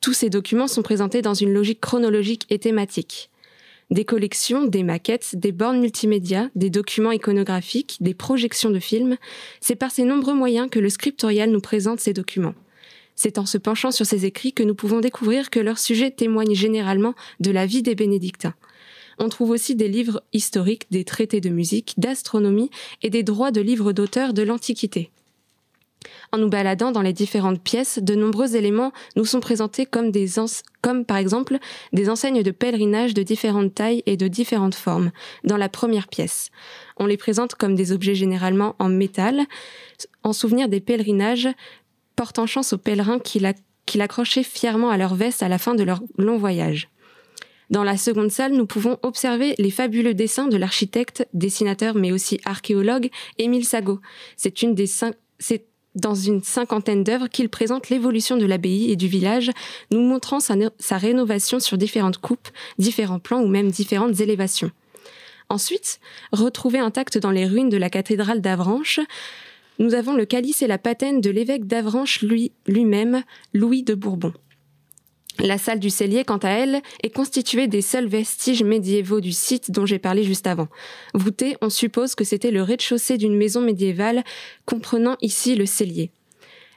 Tous 0.00 0.12
ces 0.12 0.30
documents 0.30 0.68
sont 0.68 0.82
présentés 0.82 1.22
dans 1.22 1.34
une 1.34 1.52
logique 1.52 1.80
chronologique 1.80 2.46
et 2.50 2.60
thématique. 2.60 3.30
Des 3.92 4.06
collections, 4.06 4.64
des 4.64 4.84
maquettes, 4.84 5.36
des 5.36 5.52
bornes 5.52 5.78
multimédia, 5.78 6.48
des 6.54 6.70
documents 6.70 7.12
iconographiques, 7.12 7.98
des 8.00 8.14
projections 8.14 8.70
de 8.70 8.78
films, 8.78 9.18
c'est 9.60 9.76
par 9.76 9.90
ces 9.90 10.04
nombreux 10.04 10.32
moyens 10.32 10.70
que 10.70 10.78
le 10.78 10.88
scriptorial 10.88 11.50
nous 11.50 11.60
présente 11.60 12.00
ces 12.00 12.14
documents. 12.14 12.54
C'est 13.16 13.36
en 13.36 13.44
se 13.44 13.58
penchant 13.58 13.90
sur 13.90 14.06
ces 14.06 14.24
écrits 14.24 14.54
que 14.54 14.62
nous 14.62 14.74
pouvons 14.74 15.00
découvrir 15.00 15.50
que 15.50 15.60
leur 15.60 15.78
sujet 15.78 16.10
témoigne 16.10 16.54
généralement 16.54 17.12
de 17.40 17.50
la 17.50 17.66
vie 17.66 17.82
des 17.82 17.94
bénédictins. 17.94 18.54
On 19.18 19.28
trouve 19.28 19.50
aussi 19.50 19.76
des 19.76 19.88
livres 19.88 20.22
historiques, 20.32 20.86
des 20.90 21.04
traités 21.04 21.42
de 21.42 21.50
musique, 21.50 21.92
d'astronomie 21.98 22.70
et 23.02 23.10
des 23.10 23.22
droits 23.22 23.50
de 23.50 23.60
livres 23.60 23.92
d'auteurs 23.92 24.32
de 24.32 24.42
l'Antiquité. 24.42 25.10
En 26.32 26.38
nous 26.38 26.48
baladant 26.48 26.92
dans 26.92 27.02
les 27.02 27.12
différentes 27.12 27.62
pièces, 27.62 27.98
de 28.00 28.14
nombreux 28.14 28.56
éléments 28.56 28.92
nous 29.16 29.24
sont 29.24 29.40
présentés 29.40 29.86
comme 29.86 30.10
des 30.10 30.26
comme 30.80 31.04
par 31.04 31.16
exemple 31.16 31.58
des 31.92 32.08
enseignes 32.08 32.42
de 32.42 32.50
pèlerinage 32.50 33.14
de 33.14 33.22
différentes 33.22 33.74
tailles 33.74 34.02
et 34.06 34.16
de 34.16 34.28
différentes 34.28 34.74
formes 34.74 35.10
dans 35.44 35.56
la 35.56 35.68
première 35.68 36.08
pièce. 36.08 36.50
On 36.96 37.06
les 37.06 37.16
présente 37.16 37.54
comme 37.54 37.74
des 37.74 37.92
objets 37.92 38.14
généralement 38.14 38.74
en 38.78 38.88
métal, 38.88 39.42
en 40.22 40.32
souvenir 40.32 40.68
des 40.68 40.80
pèlerinages 40.80 41.48
portant 42.16 42.46
chance 42.46 42.72
aux 42.72 42.78
pèlerins 42.78 43.18
qui 43.18 43.40
l'accrochaient 43.98 44.42
fièrement 44.42 44.90
à 44.90 44.96
leur 44.96 45.14
veste 45.14 45.42
à 45.42 45.48
la 45.48 45.58
fin 45.58 45.74
de 45.74 45.82
leur 45.82 46.02
long 46.18 46.38
voyage. 46.38 46.88
Dans 47.70 47.84
la 47.84 47.96
seconde 47.96 48.30
salle, 48.30 48.52
nous 48.52 48.66
pouvons 48.66 48.98
observer 49.02 49.54
les 49.58 49.70
fabuleux 49.70 50.12
dessins 50.12 50.46
de 50.46 50.58
l'architecte, 50.58 51.26
dessinateur 51.32 51.94
mais 51.94 52.12
aussi 52.12 52.38
archéologue 52.44 53.08
Émile 53.38 53.64
Sagot. 53.64 54.00
C'est 54.36 54.60
une 54.60 54.74
des 54.74 54.86
cinq, 54.86 55.14
dans 55.94 56.14
une 56.14 56.42
cinquantaine 56.42 57.04
d'œuvres 57.04 57.28
qu'il 57.28 57.48
présente 57.48 57.90
l'évolution 57.90 58.36
de 58.36 58.46
l'abbaye 58.46 58.90
et 58.90 58.96
du 58.96 59.08
village, 59.08 59.50
nous 59.90 60.00
montrant 60.00 60.40
sa, 60.40 60.96
rénovation 60.96 61.60
sur 61.60 61.76
différentes 61.76 62.18
coupes, 62.18 62.48
différents 62.78 63.18
plans 63.18 63.42
ou 63.42 63.48
même 63.48 63.70
différentes 63.70 64.20
élévations. 64.20 64.70
Ensuite, 65.48 66.00
retrouvé 66.32 66.78
intact 66.78 67.18
dans 67.18 67.30
les 67.30 67.46
ruines 67.46 67.68
de 67.68 67.76
la 67.76 67.90
cathédrale 67.90 68.40
d'Avranches, 68.40 69.00
nous 69.78 69.94
avons 69.94 70.14
le 70.14 70.24
calice 70.24 70.62
et 70.62 70.66
la 70.66 70.78
patène 70.78 71.20
de 71.20 71.30
l'évêque 71.30 71.66
d'Avranches 71.66 72.22
lui-même, 72.66 73.22
Louis 73.52 73.82
de 73.82 73.94
Bourbon. 73.94 74.32
La 75.38 75.58
salle 75.58 75.80
du 75.80 75.90
cellier, 75.90 76.24
quant 76.24 76.38
à 76.38 76.50
elle, 76.50 76.82
est 77.02 77.10
constituée 77.10 77.66
des 77.66 77.80
seuls 77.80 78.06
vestiges 78.06 78.62
médiévaux 78.62 79.20
du 79.20 79.32
site 79.32 79.70
dont 79.70 79.86
j'ai 79.86 79.98
parlé 79.98 80.24
juste 80.24 80.46
avant. 80.46 80.68
Voûté, 81.14 81.56
on 81.62 81.70
suppose 81.70 82.14
que 82.14 82.24
c'était 82.24 82.50
le 82.50 82.62
rez-de-chaussée 82.62 83.16
d'une 83.16 83.36
maison 83.36 83.60
médiévale, 83.60 84.24
comprenant 84.66 85.16
ici 85.22 85.54
le 85.54 85.66
cellier. 85.66 86.10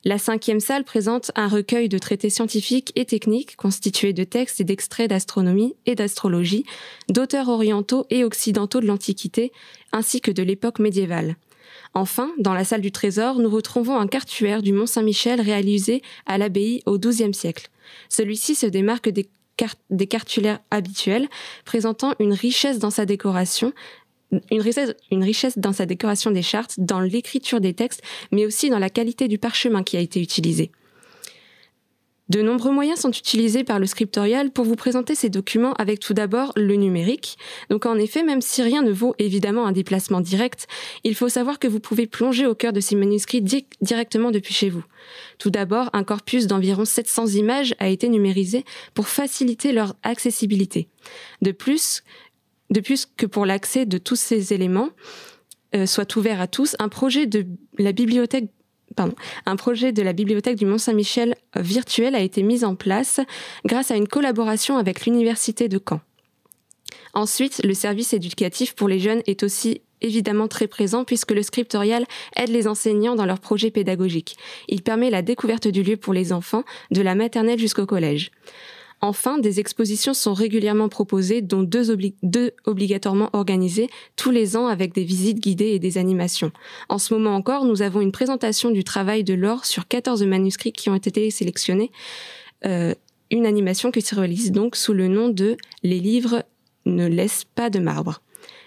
La 0.07 0.19
cinquième 0.19 0.59
salle 0.59 0.83
présente 0.83 1.31
un 1.35 1.47
recueil 1.47 1.89
de 1.89 1.97
traités 1.97 2.29
scientifiques 2.29 2.91
et 2.95 3.05
techniques 3.05 3.55
constitués 3.55 4.13
de 4.13 4.23
textes 4.23 4.61
et 4.61 4.63
d'extraits 4.63 5.09
d'astronomie 5.09 5.75
et 5.87 5.95
d'astrologie, 5.95 6.63
d'auteurs 7.09 7.49
orientaux 7.49 8.05
et 8.11 8.23
occidentaux 8.23 8.81
de 8.81 8.85
l'Antiquité, 8.85 9.51
ainsi 9.91 10.21
que 10.21 10.31
de 10.31 10.43
l'époque 10.43 10.77
médiévale. 10.79 11.37
Enfin, 11.95 12.31
dans 12.37 12.53
la 12.53 12.65
salle 12.65 12.81
du 12.81 12.91
trésor, 12.91 13.39
nous 13.39 13.49
retrouvons 13.49 13.97
un 13.97 14.07
cartuaire 14.07 14.61
du 14.61 14.73
Mont 14.73 14.85
Saint-Michel 14.85 15.41
réalisé 15.41 16.03
à 16.27 16.37
l'abbaye 16.37 16.83
au 16.85 16.99
XIIe 16.99 17.33
siècle. 17.33 17.69
Celui-ci 18.09 18.55
se 18.55 18.65
démarque 18.65 19.09
des, 19.09 19.27
cartulaires 20.07 20.59
habituels, 20.71 21.27
présentant 21.65 22.13
une 22.19 22.33
richesse, 22.33 22.79
dans 22.79 22.91
sa 22.91 23.05
décoration 23.05 23.73
des 26.31 26.41
chartes, 26.41 26.75
dans 26.77 26.99
l'écriture 26.99 27.61
des 27.61 27.73
textes, 27.73 28.01
mais 28.31 28.45
aussi 28.45 28.69
dans 28.69 28.79
la 28.79 28.89
qualité 28.89 29.27
du 29.27 29.37
parchemin 29.37 29.83
qui 29.83 29.97
a 29.97 30.01
été 30.01 30.21
utilisé. 30.21 30.71
De 32.27 32.41
nombreux 32.41 32.71
moyens 32.71 33.01
sont 33.01 33.11
utilisés 33.11 33.63
par 33.63 33.79
le 33.79 33.85
scriptorial 33.85 34.49
pour 34.49 34.65
vous 34.65 34.75
présenter 34.75 35.13
ces 35.13 35.29
documents 35.29 35.73
avec 35.73 35.99
tout 35.99 36.15
d'abord 36.15 36.53
le 36.55 36.75
numérique. 36.75 37.37
Donc 37.69 37.85
en 37.85 37.97
effet, 37.97 38.23
même 38.23 38.41
si 38.41 38.63
rien 38.63 38.81
ne 38.81 38.91
vaut 38.91 39.13
évidemment 39.19 39.67
un 39.67 39.71
déplacement 39.71 40.21
direct, 40.21 40.65
il 41.03 41.13
faut 41.13 41.29
savoir 41.29 41.59
que 41.59 41.67
vous 41.67 41.79
pouvez 41.79 42.07
plonger 42.07 42.47
au 42.47 42.55
cœur 42.55 42.73
de 42.73 42.79
ces 42.79 42.95
manuscrits 42.95 43.43
directement 43.81 44.31
depuis 44.31 44.55
chez 44.55 44.69
vous. 44.69 44.83
Tout 45.37 45.51
d'abord, 45.51 45.91
un 45.93 46.03
corpus 46.03 46.47
d'environ 46.47 46.83
700 46.83 47.27
images 47.27 47.75
a 47.77 47.89
été 47.89 48.09
numérisé 48.09 48.65
pour 48.95 49.07
faciliter 49.07 49.71
leur 49.71 49.95
accessibilité. 50.01 50.87
De 51.43 51.51
plus, 51.51 52.03
de 52.71 52.79
plus 52.79 53.05
que 53.05 53.27
pour 53.27 53.45
l'accès 53.45 53.85
de 53.85 53.99
tous 53.99 54.15
ces 54.15 54.51
éléments, 54.51 54.89
euh, 55.75 55.85
soit 55.85 56.15
ouvert 56.15 56.41
à 56.41 56.47
tous, 56.47 56.75
un 56.79 56.89
projet 56.89 57.27
de 57.27 57.45
la 57.77 57.91
bibliothèque 57.91 58.49
un 59.45 59.55
projet 59.55 59.91
de 59.91 60.01
la 60.01 60.13
bibliothèque 60.13 60.57
du 60.57 60.65
Mont-Saint-Michel 60.65 61.35
virtuel 61.55 62.15
a 62.15 62.21
été 62.21 62.43
mis 62.43 62.63
en 62.63 62.75
place 62.75 63.19
grâce 63.65 63.91
à 63.91 63.95
une 63.95 64.07
collaboration 64.07 64.77
avec 64.77 65.05
l'Université 65.05 65.67
de 65.67 65.79
Caen. 65.79 66.01
Ensuite, 67.13 67.61
le 67.63 67.73
service 67.73 68.13
éducatif 68.13 68.73
pour 68.75 68.87
les 68.87 68.99
jeunes 68.99 69.21
est 69.25 69.43
aussi 69.43 69.81
évidemment 70.01 70.47
très 70.47 70.67
présent 70.67 71.03
puisque 71.03 71.31
le 71.31 71.41
scriptorial 71.41 72.05
aide 72.35 72.49
les 72.49 72.67
enseignants 72.67 73.15
dans 73.15 73.25
leurs 73.25 73.39
projets 73.39 73.71
pédagogiques. 73.71 74.37
Il 74.67 74.81
permet 74.81 75.09
la 75.09 75.21
découverte 75.21 75.67
du 75.67 75.83
lieu 75.83 75.97
pour 75.97 76.13
les 76.13 76.33
enfants, 76.33 76.63
de 76.91 77.01
la 77.01 77.15
maternelle 77.15 77.59
jusqu'au 77.59 77.85
collège. 77.85 78.31
Enfin, 79.05 79.37
des 79.37 79.59
expositions 79.59 80.15
sont 80.15 80.33
régulièrement 80.33 80.89
proposées, 80.89 81.43
dont 81.43 81.61
deux, 81.61 81.91
obligatoirement 82.65 83.29
organisées 83.33 83.87
tous 84.15 84.31
les 84.31 84.57
ans 84.57 84.65
avec 84.65 84.93
des 84.93 85.03
visites 85.03 85.39
guidées 85.39 85.69
et 85.69 85.79
des 85.79 85.99
animations. 85.99 86.51
En 86.89 86.97
ce 86.97 87.13
moment 87.13 87.35
encore, 87.35 87.65
nous 87.65 87.83
avons 87.83 88.01
une 88.01 88.11
présentation 88.11 88.71
du 88.71 88.83
travail 88.83 89.23
de 89.23 89.35
l'or 89.35 89.65
sur 89.65 89.87
14 89.87 90.23
manuscrits 90.23 90.73
qui 90.73 90.89
ont 90.89 90.95
été 90.95 91.29
sélectionnés. 91.29 91.91
Euh, 92.65 92.95
une 93.29 93.45
animation 93.45 93.91
qui 93.91 94.01
se 94.01 94.15
réalise 94.15 94.51
donc 94.51 94.75
sous 94.75 94.93
le 94.93 95.07
nom 95.07 95.29
de 95.29 95.55
Les 95.83 95.99
livres 95.99 96.43
ne 96.87 97.05
laissent 97.05 97.45
pas 97.45 97.69
de 97.69 97.77
marbre. 97.77 98.21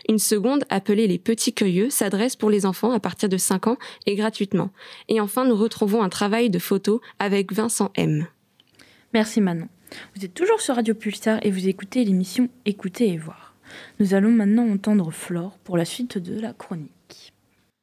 Une 0.09 0.21
seconde, 0.21 0.65
appelée 0.71 1.09
Les 1.09 1.19
Petits 1.19 1.53
Cueilleux, 1.53 1.91
s'adresse 1.91 2.37
pour 2.37 2.49
les 2.49 2.65
enfants 2.65 2.93
à 2.93 3.01
partir 3.01 3.29
de 3.29 3.37
5 3.37 3.67
ans 3.67 3.77
et 4.07 4.15
gratuitement. 4.15 4.71
Et 5.09 5.21
enfin, 5.21 5.45
nous 5.45 5.57
retrouvons 5.57 6.01
un 6.01 6.09
travail 6.09 6.49
de 6.49 6.61
photo 6.61 7.01
avec 7.19 7.53
Vincent 7.53 7.91
M. 7.97 8.29
Merci 9.13 9.41
Manon. 9.41 9.69
Vous 10.15 10.25
êtes 10.25 10.35
toujours 10.35 10.61
sur 10.61 10.75
Radio 10.75 10.95
Pulsar 10.95 11.39
et 11.43 11.51
vous 11.51 11.69
écoutez 11.69 12.05
l'émission 12.05 12.49
Écouter 12.65 13.09
et 13.09 13.17
voir. 13.17 13.55
Nous 14.01 14.15
allons 14.15 14.31
maintenant 14.31 14.69
entendre 14.69 15.11
Flore 15.11 15.59
pour 15.59 15.77
la 15.77 15.85
suite 15.85 16.19
de 16.19 16.39
la 16.39 16.53
chronique. 16.53 17.33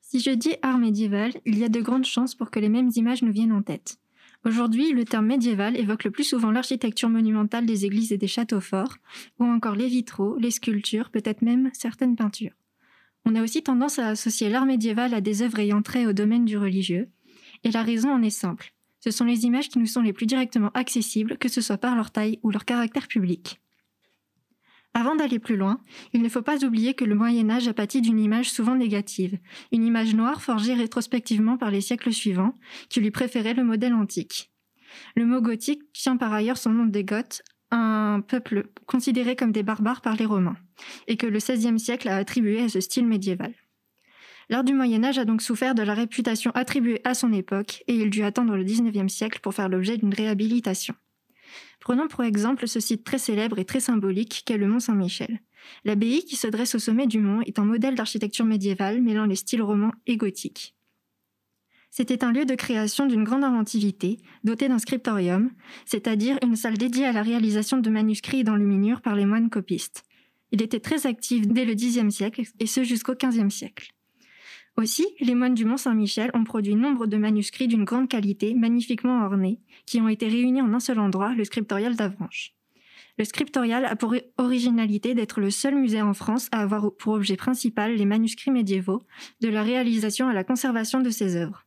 Si 0.02 0.20
je 0.20 0.32
dis 0.32 0.56
art 0.62 0.78
médiéval, 0.78 1.34
il 1.46 1.58
y 1.58 1.64
a 1.64 1.70
de 1.70 1.82
grandes 1.82 2.06
chances 2.06 2.36
pour 2.36 2.52
que 2.52 2.60
les 2.60 2.70
mêmes 2.70 2.92
images 2.96 3.24
nous 3.24 3.32
viennent 3.32 3.52
en 3.52 3.62
tête. 3.62 3.98
Aujourd'hui, 4.46 4.94
le 4.94 5.06
terme 5.06 5.26
médiéval 5.26 5.76
évoque 5.76 6.04
le 6.04 6.12
plus 6.12 6.24
souvent 6.24 6.52
l'architecture 6.52 7.10
monumentale 7.10 7.66
des 7.66 7.86
églises 7.86 8.12
et 8.12 8.18
des 8.18 8.28
châteaux 8.28 8.62
forts, 8.62 8.98
ou 9.40 9.46
encore 9.46 9.76
les 9.76 9.88
vitraux, 9.88 10.38
les 10.38 10.52
sculptures, 10.52 11.10
peut-être 11.10 11.42
même 11.42 11.72
certaines 11.74 12.16
peintures. 12.16 12.54
On 13.26 13.34
a 13.34 13.42
aussi 13.42 13.64
tendance 13.64 13.98
à 13.98 14.10
associer 14.10 14.50
l'art 14.50 14.68
médiéval 14.68 15.16
à 15.16 15.22
des 15.22 15.42
œuvres 15.42 15.58
ayant 15.58 15.82
trait 15.82 16.06
au 16.06 16.14
domaine 16.14 16.46
du 16.46 16.58
religieux, 16.58 17.10
et 17.64 17.72
la 17.72 17.82
raison 17.82 18.12
en 18.12 18.22
est 18.22 18.30
simple. 18.30 18.75
Ce 19.06 19.12
sont 19.12 19.26
les 19.26 19.46
images 19.46 19.70
qui 19.70 19.78
nous 19.78 19.86
sont 19.86 20.02
les 20.02 20.14
plus 20.14 20.26
directement 20.26 20.72
accessibles, 20.74 21.38
que 21.38 21.48
ce 21.48 21.62
soit 21.62 21.78
par 21.78 21.96
leur 21.96 22.10
taille 22.10 22.40
ou 22.42 22.50
leur 22.50 22.66
caractère 22.66 23.08
public. 23.08 23.62
Avant 24.96 25.16
d'aller 25.16 25.38
plus 25.38 25.58
loin, 25.58 25.80
il 26.14 26.24
ne 26.24 26.30
faut 26.30 26.42
pas 26.42 26.66
oublier 26.66 26.96
que 26.96 27.06
le 27.06 27.14
Moyen 27.14 27.52
Âge 27.52 27.68
a 27.68 27.74
pâti 27.76 28.02
d'une 28.02 28.18
image 28.18 28.50
souvent 28.50 28.74
négative, 28.74 29.38
une 29.72 29.84
image 29.84 30.16
noire 30.16 30.42
forgée 30.42 30.74
rétrospectivement 30.74 31.56
par 31.56 31.70
les 31.70 31.82
siècles 31.82 32.14
suivants, 32.14 32.56
qui 32.90 33.00
lui 33.00 33.12
préféraient 33.12 33.54
le 33.54 33.64
modèle 33.64 33.94
antique. 33.94 34.50
Le 35.16 35.28
mot 35.28 35.40
gothique 35.40 35.84
tient 35.94 36.18
par 36.18 36.34
ailleurs 36.34 36.58
son 36.58 36.72
nom 36.72 36.86
des 36.86 37.04
Goths, 37.04 37.44
un 37.70 38.22
peuple 38.28 38.70
considéré 38.88 39.36
comme 39.36 39.52
des 39.52 39.62
barbares 39.62 40.02
par 40.02 40.16
les 40.16 40.26
Romains, 40.26 40.58
et 41.08 41.16
que 41.16 41.28
le 41.28 41.38
XVIe 41.38 41.80
siècle 41.80 42.10
a 42.10 42.16
attribué 42.16 42.64
à 42.64 42.70
ce 42.70 42.80
style 42.80 43.06
médiéval. 43.06 43.54
L'art 44.50 44.64
du 44.64 44.74
Moyen 44.74 45.04
Âge 45.04 45.18
a 45.18 45.26
donc 45.26 45.42
souffert 45.42 45.74
de 45.74 45.82
la 45.82 45.94
réputation 45.94 46.52
attribuée 46.52 47.02
à 47.04 47.14
son 47.14 47.34
époque, 47.34 47.84
et 47.88 47.96
il 47.96 48.10
dut 48.10 48.24
attendre 48.24 48.56
le 48.56 48.64
XIXe 48.64 49.12
siècle 49.12 49.40
pour 49.42 49.54
faire 49.54 49.70
l'objet 49.70 49.98
d'une 49.98 50.14
réhabilitation. 50.14 50.94
Prenons 51.80 52.08
pour 52.08 52.24
exemple 52.24 52.68
ce 52.68 52.80
site 52.80 53.04
très 53.04 53.18
célèbre 53.18 53.60
et 53.60 53.66
très 53.66 53.80
symbolique 53.80 54.44
qu'est 54.46 54.58
le 54.58 54.68
Mont 54.68 54.80
Saint-Michel. 54.80 55.40
L'abbaye 55.84 56.26
qui 56.26 56.36
se 56.36 56.48
dresse 56.48 56.76
au 56.76 56.80
sommet 56.80 57.08
du 57.08 57.20
mont 57.20 57.42
est 57.42 57.60
un 57.60 57.66
modèle 57.66 57.96
d'architecture 57.96 58.46
médiévale 58.46 59.02
mêlant 59.02 59.26
les 59.26 59.36
styles 59.36 59.64
romans 59.64 59.94
et 60.06 60.18
gothiques. 60.18 60.76
C'était 61.90 62.24
un 62.26 62.34
lieu 62.34 62.46
de 62.46 62.56
création 62.56 63.06
d'une 63.06 63.24
grande 63.24 63.46
inventivité, 63.46 64.18
doté 64.44 64.68
d'un 64.68 64.80
scriptorium, 64.80 65.50
c'est-à-dire 65.86 66.38
une 66.44 66.58
salle 66.58 66.78
dédiée 66.78 67.06
à 67.06 67.14
la 67.14 67.22
réalisation 67.22 67.78
de 67.78 67.90
manuscrits 67.90 68.44
d'enluminure 68.44 69.02
par 69.02 69.16
les 69.16 69.26
moines 69.26 69.50
copistes. 69.50 70.04
Il 70.52 70.62
était 70.62 70.82
très 70.82 71.08
actif 71.08 71.48
dès 71.48 71.66
le 71.66 71.74
Xe 71.74 72.10
siècle 72.10 72.44
et 72.60 72.68
ce 72.68 72.84
jusqu'au 72.84 73.16
XVe 73.16 73.50
siècle. 73.50 73.95
Aussi, 74.78 75.06
les 75.22 75.36
moines 75.36 75.54
du 75.54 75.64
Mont 75.64 75.78
Saint-Michel 75.78 76.32
ont 76.34 76.44
produit 76.44 76.76
nombre 76.76 77.08
de 77.08 77.16
manuscrits 77.16 77.68
d'une 77.68 77.86
grande 77.86 78.10
qualité, 78.10 78.54
magnifiquement 78.54 79.24
ornés, 79.24 79.62
qui 79.86 80.02
ont 80.02 80.10
été 80.10 80.28
réunis 80.28 80.62
en 80.62 80.74
un 80.74 80.82
seul 80.82 81.00
endroit, 81.00 81.34
le 81.34 81.46
scriptorial 81.46 81.96
d'Avranches. 81.96 82.54
Le 83.18 83.24
scriptorial 83.24 83.86
a 83.86 83.96
pour 83.96 84.14
originalité 84.38 85.14
d'être 85.14 85.40
le 85.40 85.50
seul 85.50 85.76
musée 85.76 86.02
en 86.02 86.14
France 86.14 86.50
à 86.52 86.62
avoir 86.62 86.94
pour 86.94 87.14
objet 87.14 87.38
principal 87.38 87.96
les 87.96 88.04
manuscrits 88.04 88.52
médiévaux, 88.52 89.04
de 89.40 89.48
la 89.48 89.64
réalisation 89.64 90.28
à 90.28 90.34
la 90.34 90.44
conservation 90.44 91.00
de 91.00 91.10
ces 91.10 91.38
œuvres. 91.38 91.66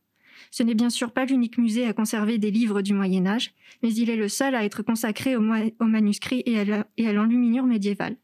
Ce 0.51 0.61
n'est 0.61 0.75
bien 0.75 0.91
sûr 0.91 1.11
pas 1.11 1.25
l'unique 1.25 1.57
musée 1.57 1.87
à 1.87 1.93
conserver 1.93 2.37
des 2.37 2.51
livres 2.51 2.83
du 2.83 2.93
Moyen 2.93 3.25
Âge, 3.25 3.53
mais 3.81 3.91
il 3.91 4.11
est 4.11 4.15
le 4.15 4.29
seul 4.29 4.53
à 4.53 4.63
être 4.63 4.83
consacré 4.83 5.35
aux, 5.35 5.41
manuscrits 5.81 6.43
et 6.45 6.59
à 6.59 7.13
l'enluminure 7.13 7.65
médiévale. 7.65 8.17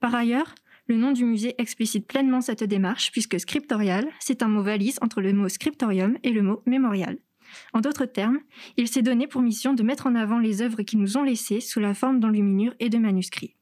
Par 0.00 0.14
ailleurs, 0.14 0.54
le 0.90 0.96
nom 0.96 1.12
du 1.12 1.24
musée 1.24 1.54
explicite 1.58 2.08
pleinement 2.08 2.40
cette 2.40 2.64
démarche 2.64 3.12
puisque 3.12 3.38
scriptorial, 3.38 4.08
c'est 4.18 4.42
un 4.42 4.48
mot 4.48 4.60
valise 4.60 4.98
entre 5.02 5.20
le 5.20 5.32
mot 5.32 5.48
scriptorium 5.48 6.18
et 6.24 6.30
le 6.30 6.42
mot 6.42 6.64
mémorial. 6.66 7.16
En 7.72 7.80
d'autres 7.80 8.06
termes, 8.06 8.40
il 8.76 8.88
s'est 8.88 9.00
donné 9.00 9.28
pour 9.28 9.40
mission 9.40 9.72
de 9.72 9.84
mettre 9.84 10.08
en 10.08 10.16
avant 10.16 10.40
les 10.40 10.62
œuvres 10.62 10.82
qui 10.82 10.96
nous 10.96 11.16
ont 11.16 11.22
laissées 11.22 11.60
sous 11.60 11.78
la 11.78 11.94
forme 11.94 12.18
d'enluminures 12.18 12.74
et 12.80 12.88
de 12.88 12.98
manuscrits. 12.98 13.54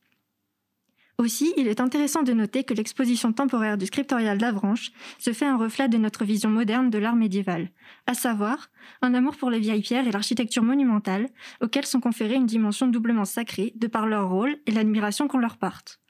Aussi, 1.19 1.53
il 1.59 1.69
est 1.69 1.83
intéressant 1.83 2.23
de 2.23 2.33
noter 2.33 2.64
que 2.64 2.73
l'exposition 2.73 3.35
temporaire 3.35 3.77
du 3.77 3.85
scriptorial 3.85 4.38
d'Avranches 4.38 4.93
se 5.19 5.35
fait 5.35 5.45
un 5.45 5.59
reflet 5.59 5.91
de 5.91 5.99
notre 5.99 6.25
vision 6.25 6.49
moderne 6.49 6.88
de 6.88 6.97
l'art 6.97 7.17
médiéval, 7.17 7.69
à 8.07 8.14
savoir 8.14 8.71
un 9.03 9.12
amour 9.12 9.37
pour 9.37 9.51
les 9.51 9.59
vieilles 9.59 9.83
pierres 9.83 10.09
et 10.09 10.12
l'architecture 10.12 10.62
monumentale, 10.62 11.29
auxquelles 11.61 11.85
sont 11.85 12.01
conférées 12.01 12.37
une 12.37 12.47
dimension 12.47 12.87
doublement 12.87 13.27
sacrée 13.27 13.75
de 13.77 13.87
par 13.87 14.07
leur 14.07 14.31
rôle 14.31 14.57
et 14.64 14.71
l'admiration 14.71 15.29
qu'on 15.29 15.38
leur 15.38 15.59
porte. 15.59 16.01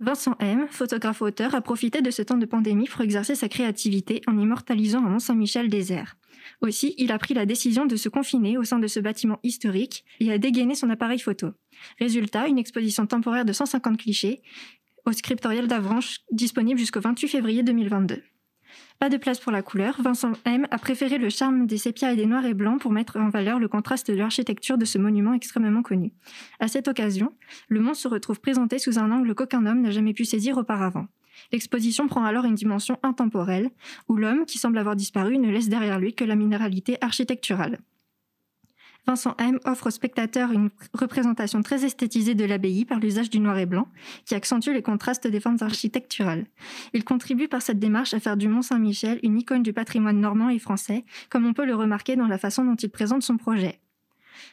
Vincent 0.00 0.36
M., 0.38 0.68
photographe-auteur, 0.70 1.56
a 1.56 1.60
profité 1.60 2.02
de 2.02 2.10
ce 2.12 2.22
temps 2.22 2.36
de 2.36 2.46
pandémie 2.46 2.86
pour 2.86 3.00
exercer 3.00 3.34
sa 3.34 3.48
créativité 3.48 4.22
en 4.28 4.38
immortalisant 4.38 5.04
un 5.04 5.08
Mont-Saint-Michel 5.08 5.68
désert. 5.68 6.16
Aussi, 6.60 6.94
il 6.98 7.10
a 7.10 7.18
pris 7.18 7.34
la 7.34 7.46
décision 7.46 7.84
de 7.84 7.96
se 7.96 8.08
confiner 8.08 8.56
au 8.58 8.64
sein 8.64 8.78
de 8.78 8.86
ce 8.86 9.00
bâtiment 9.00 9.40
historique 9.42 10.04
et 10.20 10.30
a 10.30 10.38
dégainé 10.38 10.76
son 10.76 10.88
appareil 10.90 11.18
photo. 11.18 11.48
Résultat, 11.98 12.46
une 12.46 12.58
exposition 12.58 13.06
temporaire 13.06 13.44
de 13.44 13.52
150 13.52 13.98
clichés 13.98 14.42
au 15.04 15.12
scriptorial 15.12 15.66
d'Avranches 15.66 16.20
disponible 16.30 16.78
jusqu'au 16.78 17.00
28 17.00 17.28
février 17.28 17.62
2022. 17.64 18.22
Pas 18.98 19.10
de 19.10 19.16
place 19.16 19.38
pour 19.38 19.52
la 19.52 19.62
couleur, 19.62 20.02
Vincent 20.02 20.32
M 20.44 20.66
a 20.72 20.78
préféré 20.78 21.18
le 21.18 21.28
charme 21.28 21.68
des 21.68 21.78
sépias 21.78 22.12
et 22.12 22.16
des 22.16 22.26
noirs 22.26 22.44
et 22.44 22.54
blancs 22.54 22.80
pour 22.80 22.90
mettre 22.90 23.16
en 23.16 23.28
valeur 23.28 23.60
le 23.60 23.68
contraste 23.68 24.10
de 24.10 24.16
l'architecture 24.16 24.76
de 24.76 24.84
ce 24.84 24.98
monument 24.98 25.34
extrêmement 25.34 25.82
connu. 25.82 26.12
À 26.58 26.66
cette 26.66 26.88
occasion, 26.88 27.32
le 27.68 27.78
mont 27.78 27.94
se 27.94 28.08
retrouve 28.08 28.40
présenté 28.40 28.80
sous 28.80 28.98
un 28.98 29.12
angle 29.12 29.36
qu'aucun 29.36 29.66
homme 29.66 29.82
n'a 29.82 29.92
jamais 29.92 30.14
pu 30.14 30.24
saisir 30.24 30.58
auparavant. 30.58 31.06
L'exposition 31.52 32.08
prend 32.08 32.24
alors 32.24 32.44
une 32.44 32.56
dimension 32.56 32.98
intemporelle, 33.04 33.70
où 34.08 34.16
l'homme, 34.16 34.46
qui 34.46 34.58
semble 34.58 34.78
avoir 34.78 34.96
disparu, 34.96 35.38
ne 35.38 35.48
laisse 35.48 35.68
derrière 35.68 36.00
lui 36.00 36.14
que 36.14 36.24
la 36.24 36.34
minéralité 36.34 36.98
architecturale. 37.00 37.78
Vincent 39.08 39.34
M 39.38 39.58
offre 39.64 39.86
aux 39.86 39.90
spectateurs 39.90 40.52
une 40.52 40.68
représentation 40.92 41.62
très 41.62 41.82
esthétisée 41.82 42.34
de 42.34 42.44
l'abbaye 42.44 42.84
par 42.84 43.00
l'usage 43.00 43.30
du 43.30 43.40
noir 43.40 43.56
et 43.56 43.64
blanc, 43.64 43.88
qui 44.26 44.34
accentue 44.34 44.68
les 44.68 44.82
contrastes 44.82 45.26
des 45.26 45.40
formes 45.40 45.56
architecturales. 45.62 46.44
Il 46.92 47.04
contribue 47.04 47.48
par 47.48 47.62
cette 47.62 47.78
démarche 47.78 48.12
à 48.12 48.20
faire 48.20 48.36
du 48.36 48.48
Mont 48.48 48.60
Saint-Michel 48.60 49.18
une 49.22 49.38
icône 49.38 49.62
du 49.62 49.72
patrimoine 49.72 50.20
normand 50.20 50.50
et 50.50 50.58
français, 50.58 51.06
comme 51.30 51.46
on 51.46 51.54
peut 51.54 51.64
le 51.64 51.74
remarquer 51.74 52.16
dans 52.16 52.26
la 52.26 52.36
façon 52.36 52.66
dont 52.66 52.74
il 52.74 52.90
présente 52.90 53.22
son 53.22 53.38
projet. 53.38 53.80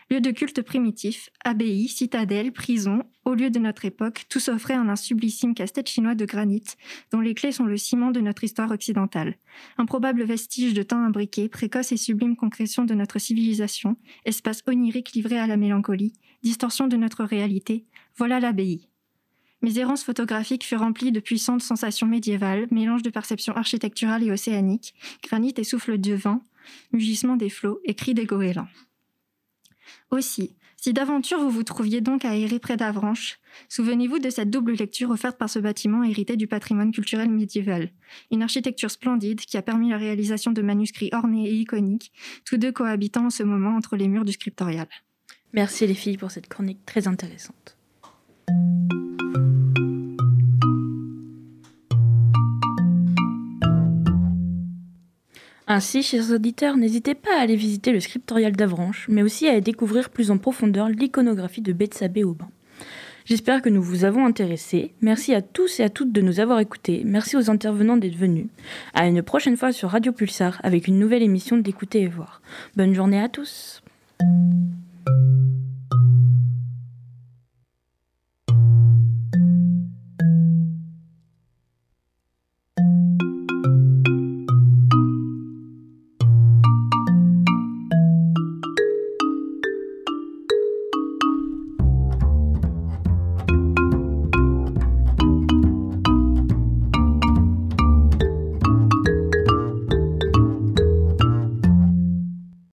Lieu 0.09 0.21
de 0.21 0.31
culte 0.31 0.61
primitif, 0.61 1.29
abbaye, 1.43 1.87
citadelle, 1.87 2.51
prison, 2.51 3.03
au 3.23 3.33
lieu 3.33 3.49
de 3.49 3.59
notre 3.59 3.85
époque, 3.85 4.25
tout 4.29 4.39
s'offrait 4.39 4.77
en 4.77 4.87
un 4.89 4.95
sublissime 4.95 5.55
casse-tête 5.55 5.89
chinois 5.89 6.15
de 6.15 6.25
granit, 6.25 6.63
dont 7.11 7.21
les 7.21 7.33
clés 7.33 7.51
sont 7.51 7.65
le 7.65 7.77
ciment 7.77 8.11
de 8.11 8.21
notre 8.21 8.43
histoire 8.43 8.71
occidentale. 8.71 9.35
Un 9.77 9.85
probable 9.85 10.23
vestige 10.23 10.73
de 10.73 10.83
temps 10.83 11.03
imbriqué, 11.03 11.49
précoce 11.49 11.91
et 11.91 11.97
sublime 11.97 12.35
concrétion 12.35 12.85
de 12.85 12.93
notre 12.93 13.19
civilisation, 13.19 13.97
espace 14.25 14.63
onirique 14.67 15.13
livré 15.13 15.39
à 15.39 15.47
la 15.47 15.57
mélancolie, 15.57 16.13
distorsion 16.43 16.87
de 16.87 16.97
notre 16.97 17.23
réalité, 17.23 17.85
voilà 18.17 18.39
l'abbaye. 18.39 18.87
Mes 19.61 19.79
errances 19.79 20.03
photographiques 20.03 20.63
furent 20.63 20.81
remplies 20.81 21.11
de 21.11 21.19
puissantes 21.19 21.63
sensations 21.63 22.05
médiévales, 22.05 22.67
mélange 22.69 23.01
de 23.01 23.09
perceptions 23.09 23.55
architecturales 23.55 24.23
et 24.23 24.31
océaniques, 24.31 24.93
granit 25.23 25.55
et 25.57 25.63
souffle 25.63 25.97
de 25.97 26.13
vent, 26.13 26.43
mugissement 26.91 27.35
des 27.35 27.49
flots 27.49 27.79
et 27.83 27.95
cris 27.95 28.13
des 28.13 28.25
goélands. 28.25 28.67
Aussi, 30.11 30.55
si 30.85 30.93
d'aventure 30.93 31.39
vous 31.39 31.49
vous 31.49 31.63
trouviez 31.63 32.01
donc 32.01 32.25
à 32.25 32.35
errer 32.35 32.59
près 32.59 32.77
d'Avranches, 32.77 33.39
souvenez-vous 33.69 34.19
de 34.19 34.29
cette 34.29 34.49
double 34.49 34.73
lecture 34.73 35.09
offerte 35.09 35.37
par 35.37 35.49
ce 35.49 35.59
bâtiment 35.59 36.03
hérité 36.03 36.37
du 36.37 36.47
patrimoine 36.47 36.91
culturel 36.91 37.29
médiéval. 37.29 37.89
Une 38.31 38.43
architecture 38.43 38.91
splendide 38.91 39.41
qui 39.41 39.57
a 39.57 39.61
permis 39.61 39.89
la 39.89 39.97
réalisation 39.97 40.51
de 40.51 40.61
manuscrits 40.61 41.09
ornés 41.11 41.49
et 41.49 41.53
iconiques, 41.53 42.11
tous 42.45 42.57
deux 42.57 42.71
cohabitant 42.71 43.25
en 43.25 43.29
ce 43.31 43.43
moment 43.43 43.75
entre 43.75 43.95
les 43.95 44.07
murs 44.07 44.25
du 44.25 44.33
scriptorial. 44.33 44.87
Merci 45.53 45.87
les 45.87 45.93
filles 45.95 46.17
pour 46.17 46.31
cette 46.31 46.49
chronique 46.49 46.85
très 46.85 47.07
intéressante. 47.07 47.77
Ainsi, 55.67 56.04
chers 56.04 56.32
auditeurs, 56.32 56.78
n'hésitez 56.78 57.15
pas 57.15 57.38
à 57.38 57.41
aller 57.41 57.56
visiter 57.56 57.91
le 57.91 57.99
scriptorial 57.99 58.51
d'Avranches, 58.51 59.08
mais 59.10 59.23
aussi 59.23 59.47
à 59.47 59.60
découvrir 59.62 60.10
plus 60.10 60.30
en 60.30 60.38
profondeur 60.38 60.89
l'iconographie 60.89 61.62
de 61.62 61.73
Bethsabée 61.73 62.23
Aubin. 62.23 62.49
J'espère 63.25 63.63
que 63.63 63.69
nous 63.69 63.82
vous 63.82 64.04
avons 64.04 64.28
intéressés. 64.28 64.93
Merci 65.01 65.34
à 65.34 65.41
tous 65.41 65.80
et 65.80 65.84
à 65.84 65.89
toutes 65.89 66.12
de 66.12 66.21
nous 66.21 66.39
avoir 66.39 66.60
écoutés. 66.60 67.01
Merci 67.04 67.36
aux 67.36 67.49
intervenants 67.49 67.97
d'être 67.97 68.15
venus. 68.15 68.45
À 68.93 69.08
une 69.08 69.23
prochaine 69.23 69.58
fois 69.58 69.71
sur 69.71 69.89
Radio 69.89 70.12
Pulsar 70.12 70.60
avec 70.63 70.88
une 70.88 70.99
nouvelle 70.99 71.23
émission 71.23 71.58
d'écouter 71.58 72.01
et 72.01 72.08
voir. 72.08 72.43
Bonne 72.75 72.93
journée 72.93 73.19
à 73.19 73.28
tous. 73.28 73.82